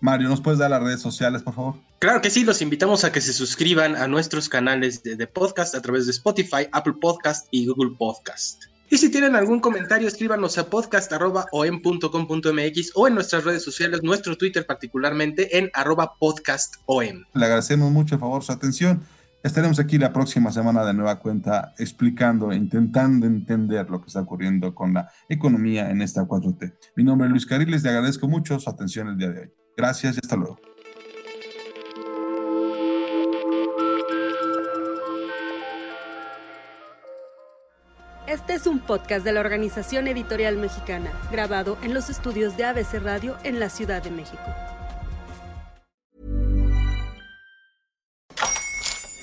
Mario, 0.00 0.28
¿nos 0.28 0.40
puedes 0.40 0.58
dar 0.58 0.70
las 0.70 0.82
redes 0.82 1.00
sociales, 1.00 1.42
por 1.42 1.54
favor? 1.54 1.74
Claro 1.98 2.20
que 2.20 2.30
sí, 2.30 2.44
los 2.44 2.62
invitamos 2.62 3.04
a 3.04 3.10
que 3.10 3.20
se 3.20 3.32
suscriban 3.32 3.96
a 3.96 4.06
nuestros 4.06 4.48
canales 4.48 5.02
de, 5.02 5.16
de, 5.16 5.26
podcast 5.26 5.74
a 5.74 5.82
través 5.82 6.06
de 6.06 6.12
Spotify, 6.12 6.68
Apple 6.72 6.94
Podcast 7.00 7.48
y 7.50 7.66
Google 7.66 7.96
Podcast. 7.98 8.64
Y 8.88 8.98
si 8.98 9.10
tienen 9.10 9.34
algún 9.34 9.58
comentario, 9.58 10.06
escríbanos 10.06 10.58
a 10.58 10.70
podcast.om.com.mx 10.70 12.92
o 12.94 13.08
en 13.08 13.16
nuestras 13.16 13.44
redes 13.44 13.64
sociales, 13.64 14.04
nuestro 14.04 14.36
Twitter 14.36 14.64
particularmente 14.64 15.58
en 15.58 15.70
arroba 15.74 16.14
podcastom. 16.20 17.24
Le 17.34 17.44
agradecemos 17.44 17.90
mucho, 17.90 18.14
a 18.14 18.18
favor, 18.18 18.44
su 18.44 18.52
atención. 18.52 19.02
Estaremos 19.46 19.78
aquí 19.78 19.96
la 19.96 20.12
próxima 20.12 20.50
semana 20.50 20.84
de 20.84 20.92
nueva 20.92 21.20
cuenta 21.20 21.72
explicando, 21.78 22.52
intentando 22.52 23.26
entender 23.26 23.88
lo 23.88 24.00
que 24.00 24.08
está 24.08 24.22
ocurriendo 24.22 24.74
con 24.74 24.92
la 24.92 25.08
economía 25.28 25.88
en 25.88 26.02
esta 26.02 26.22
4T. 26.22 26.74
Mi 26.96 27.04
nombre 27.04 27.28
es 27.28 27.30
Luis 27.30 27.46
Cariles, 27.46 27.84
le 27.84 27.90
agradezco 27.90 28.26
mucho 28.26 28.58
su 28.58 28.68
atención 28.68 29.06
el 29.06 29.16
día 29.16 29.30
de 29.30 29.42
hoy. 29.42 29.52
Gracias 29.76 30.16
y 30.16 30.18
hasta 30.20 30.34
luego. 30.34 30.58
Este 38.26 38.54
es 38.54 38.66
un 38.66 38.80
podcast 38.80 39.24
de 39.24 39.30
la 39.30 39.38
Organización 39.38 40.08
Editorial 40.08 40.56
Mexicana, 40.56 41.12
grabado 41.30 41.78
en 41.82 41.94
los 41.94 42.10
estudios 42.10 42.56
de 42.56 42.64
ABC 42.64 42.94
Radio 42.94 43.36
en 43.44 43.60
la 43.60 43.70
Ciudad 43.70 44.02
de 44.02 44.10
México. 44.10 44.42